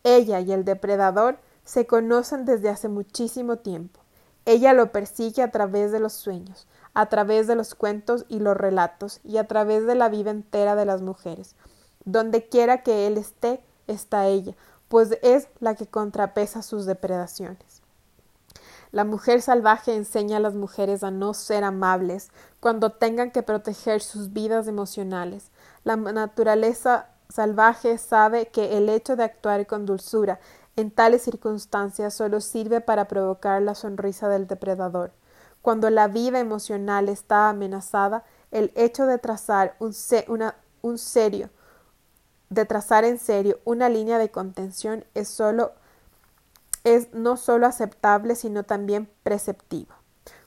Ella 0.05 0.39
y 0.39 0.53
el 0.53 0.63
depredador 0.63 1.39
se 1.65 1.86
conocen 1.86 2.45
desde 2.45 2.69
hace 2.69 2.88
muchísimo 2.88 3.57
tiempo. 3.57 4.00
Ella 4.45 4.73
lo 4.73 4.91
persigue 4.91 5.43
a 5.43 5.51
través 5.51 5.91
de 5.91 5.99
los 5.99 6.13
sueños, 6.13 6.67
a 6.93 7.08
través 7.08 7.47
de 7.47 7.56
los 7.56 7.75
cuentos 7.75 8.25
y 8.27 8.39
los 8.39 8.58
relatos, 8.58 9.19
y 9.23 9.38
a 9.38 9.47
través 9.47 9.86
de 9.86 9.95
la 9.95 10.10
vida 10.10 10.32
entera 10.32 10.75
de 10.75 10.86
las 10.86 11.01
mujeres. 11.01 11.56
Donde 12.06 12.47
quiera 12.47 12.82
que 12.82 13.08
él 13.08 13.17
esté, 13.17 13.63
está 13.88 14.27
ella, 14.27 14.56
pues 14.88 15.17
es 15.21 15.47
la 15.60 15.75
que 15.75 15.88
contrapesa 15.88 16.62
sus 16.62 16.86
depredaciones. 16.86 17.82
La 18.91 19.06
mujer 19.06 19.41
salvaje 19.41 19.95
enseña 19.95 20.38
a 20.38 20.41
las 20.41 20.54
mujeres 20.54 21.04
a 21.04 21.12
no 21.12 21.34
ser 21.34 21.63
amables 21.63 22.30
cuando 22.60 22.91
tengan 22.91 23.32
que 23.32 23.41
proteger 23.41 24.01
sus 24.01 24.34
vidas 24.34 24.67
emocionales. 24.67 25.49
La 25.86 25.95
naturaleza 25.95 27.08
salvaje 27.30 27.97
sabe 27.97 28.47
que 28.47 28.77
el 28.77 28.89
hecho 28.89 29.15
de 29.15 29.23
actuar 29.23 29.65
con 29.65 29.86
dulzura 29.86 30.41
en 30.75 30.91
tales 30.91 31.23
circunstancias 31.23 32.13
solo 32.13 32.41
sirve 32.41 32.81
para 32.81 33.07
provocar 33.07 33.62
la 33.62 33.75
sonrisa 33.75 34.29
del 34.29 34.47
depredador. 34.47 35.12
Cuando 35.62 35.89
la 35.89 36.07
vida 36.07 36.39
emocional 36.39 37.10
está 37.10 37.49
amenazada, 37.49 38.23
el 38.51 38.71
hecho 38.75 39.05
de 39.05 39.17
trazar 39.17 39.75
un, 39.79 39.93
serio, 39.93 41.49
de 42.49 42.65
trazar 42.65 43.03
en 43.03 43.19
serio 43.19 43.60
una 43.63 43.89
línea 43.89 44.17
de 44.17 44.31
contención 44.31 45.05
es 45.13 45.29
solo 45.29 45.73
es 46.84 47.13
no 47.13 47.38
solo 47.38 47.67
aceptable, 47.67 48.36
sino 48.36 48.63
también 48.63 49.07
preceptivo. 49.21 49.93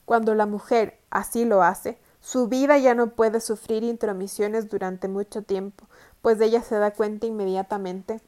Cuando 0.04 0.34
la 0.34 0.46
mujer 0.46 0.98
así 1.08 1.44
lo 1.44 1.62
hace, 1.62 1.96
su 2.20 2.48
vida 2.48 2.76
ya 2.76 2.94
no 2.96 3.10
puede 3.10 3.40
sufrir 3.40 3.84
intromisiones 3.84 4.68
durante 4.68 5.06
mucho 5.06 5.42
tiempo, 5.42 5.86
pues 6.22 6.40
ella 6.40 6.60
se 6.62 6.74
da 6.74 6.90
cuenta 6.90 7.26
inmediatamente 7.26 8.20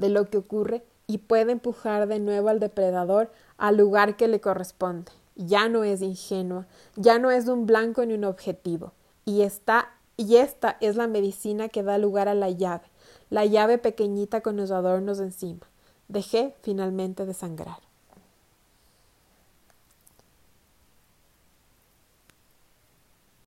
de 0.00 0.08
lo 0.08 0.28
que 0.28 0.38
ocurre 0.38 0.84
y 1.06 1.18
puede 1.18 1.52
empujar 1.52 2.08
de 2.08 2.18
nuevo 2.18 2.48
al 2.48 2.60
depredador 2.60 3.30
al 3.58 3.76
lugar 3.76 4.16
que 4.16 4.28
le 4.28 4.40
corresponde. 4.40 5.12
Ya 5.36 5.68
no 5.68 5.84
es 5.84 6.02
ingenua, 6.02 6.66
ya 6.96 7.18
no 7.18 7.30
es 7.30 7.48
un 7.48 7.66
blanco 7.66 8.04
ni 8.04 8.14
un 8.14 8.24
objetivo, 8.24 8.92
y 9.24 9.42
está 9.42 9.90
y 10.16 10.36
esta 10.36 10.76
es 10.80 10.96
la 10.96 11.06
medicina 11.06 11.70
que 11.70 11.82
da 11.82 11.96
lugar 11.96 12.28
a 12.28 12.34
la 12.34 12.50
llave, 12.50 12.84
la 13.30 13.46
llave 13.46 13.78
pequeñita 13.78 14.42
con 14.42 14.56
los 14.58 14.70
adornos 14.70 15.18
encima. 15.18 15.66
Dejé 16.08 16.54
finalmente 16.60 17.24
de 17.24 17.32
sangrar. 17.32 17.89